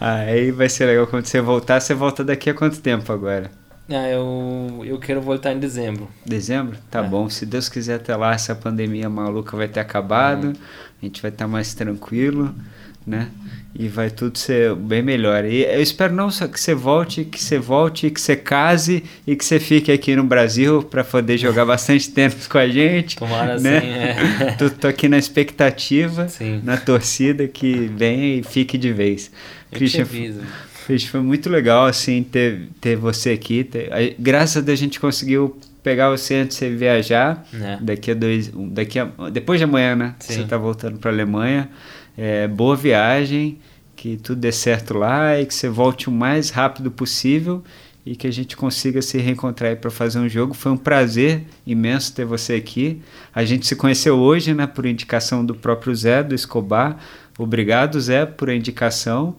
[0.00, 1.80] Aí vai ser legal quando você voltar.
[1.80, 3.50] Você volta daqui a quanto tempo agora?
[3.88, 6.08] Ah, eu eu quero voltar em dezembro.
[6.24, 6.76] Dezembro?
[6.90, 7.02] Tá É.
[7.08, 7.28] bom.
[7.28, 10.46] Se Deus quiser até lá, essa pandemia maluca vai ter acabado.
[10.48, 10.52] Uhum.
[11.02, 12.54] A gente vai estar mais tranquilo,
[13.06, 13.28] né?
[13.76, 15.44] E vai tudo ser bem melhor.
[15.44, 19.34] E eu espero não só que você volte, que você volte, que você case e
[19.34, 23.16] que você fique aqui no Brasil para poder jogar bastante tênis com a gente.
[23.16, 23.78] Tomara né?
[23.78, 24.50] assim, é.
[24.58, 26.60] tô, tô aqui na expectativa, Sim.
[26.62, 29.30] na torcida que venha e fique de vez.
[29.72, 30.06] Eu Christian.
[30.86, 33.64] Christian, foi muito legal assim ter, ter você aqui.
[33.64, 37.44] ter- a- graças a Deus a gente conseguiu pegar você antes de você viajar.
[37.52, 37.78] É.
[37.80, 38.52] Daqui a dois.
[38.54, 40.14] Daqui a, depois de amanhã, né?
[40.20, 40.34] Sim.
[40.34, 41.68] Você tá voltando para Alemanha.
[42.16, 43.58] É, boa viagem,
[43.96, 47.62] que tudo dê certo lá e que você volte o mais rápido possível
[48.06, 50.52] e que a gente consiga se reencontrar para fazer um jogo.
[50.52, 53.00] Foi um prazer imenso ter você aqui.
[53.34, 54.66] A gente se conheceu hoje, né?
[54.66, 56.98] Por indicação do próprio Zé, do Escobar.
[57.38, 59.36] Obrigado, Zé, por a indicação.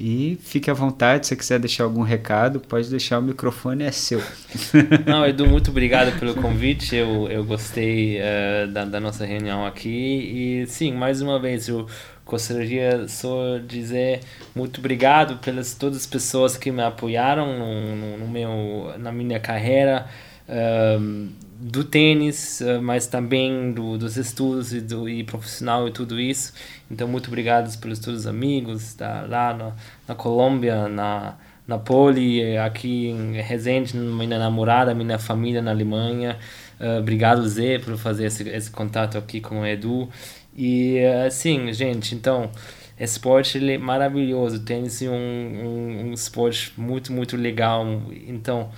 [0.00, 3.90] E fique à vontade, se você quiser deixar algum recado, pode deixar, o microfone é
[3.90, 4.22] seu.
[5.06, 6.94] Não, Edu, muito obrigado pelo convite.
[6.94, 10.62] Eu, eu gostei eh, da, da nossa reunião aqui.
[10.62, 11.86] E sim, mais uma vez, eu
[12.24, 14.20] gostaria só dizer
[14.54, 19.40] muito obrigado pelas todas as pessoas que me apoiaram no, no, no meu, na minha
[19.40, 20.06] carreira.
[20.48, 21.28] ehm,
[21.60, 26.52] do tênis, eh, mas também do, dos estudos e, do, e profissional e tudo isso.
[26.90, 29.72] Então, muito obrigado pelos todos os amigos da, lá na,
[30.06, 31.36] na Colômbia, na,
[31.66, 36.38] na Poli, eh, aqui em Resende, minha namorada, minha família na Alemanha.
[36.78, 40.08] Eh, obrigado, Zé, por fazer esse, esse contato aqui com o Edu.
[40.56, 42.50] E, assim, gente, então,
[42.98, 44.60] esporte ele é maravilhoso.
[44.64, 47.84] Tênis é um, um, um esporte muito, muito legal.
[48.26, 48.70] Então,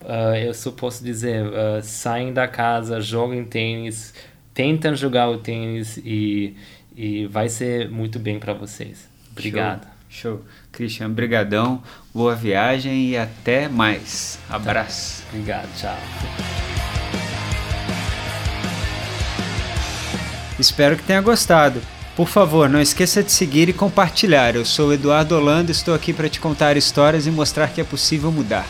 [0.00, 4.14] Uh, eu só posso dizer, uh, saem da casa, joguem tênis,
[4.54, 6.56] tentam jogar o tênis e,
[6.96, 9.08] e vai ser muito bem para vocês.
[9.32, 9.86] Obrigado.
[10.08, 10.38] Show.
[10.38, 10.44] Show.
[10.72, 11.82] Christian, brigadão,
[12.14, 14.38] boa viagem e até mais.
[14.48, 15.24] Abraço.
[15.30, 15.98] Obrigado, tchau.
[20.58, 21.80] Espero que tenha gostado.
[22.16, 24.56] Por favor, não esqueça de seguir e compartilhar.
[24.56, 27.80] Eu sou o Eduardo Holanda e estou aqui para te contar histórias e mostrar que
[27.80, 28.66] é possível mudar.